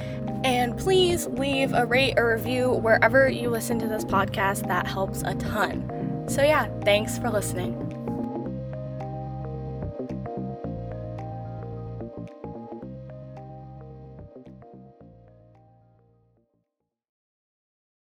And 0.43 0.77
please 0.77 1.27
leave 1.27 1.73
a 1.73 1.85
rate 1.85 2.17
or 2.17 2.33
review 2.33 2.71
wherever 2.71 3.27
you 3.27 3.49
listen 3.49 3.77
to 3.79 3.87
this 3.87 4.05
podcast. 4.05 4.67
That 4.67 4.87
helps 4.87 5.21
a 5.23 5.35
ton. 5.35 6.25
So, 6.29 6.43
yeah, 6.43 6.67
thanks 6.83 7.17
for 7.17 7.29
listening. 7.29 7.88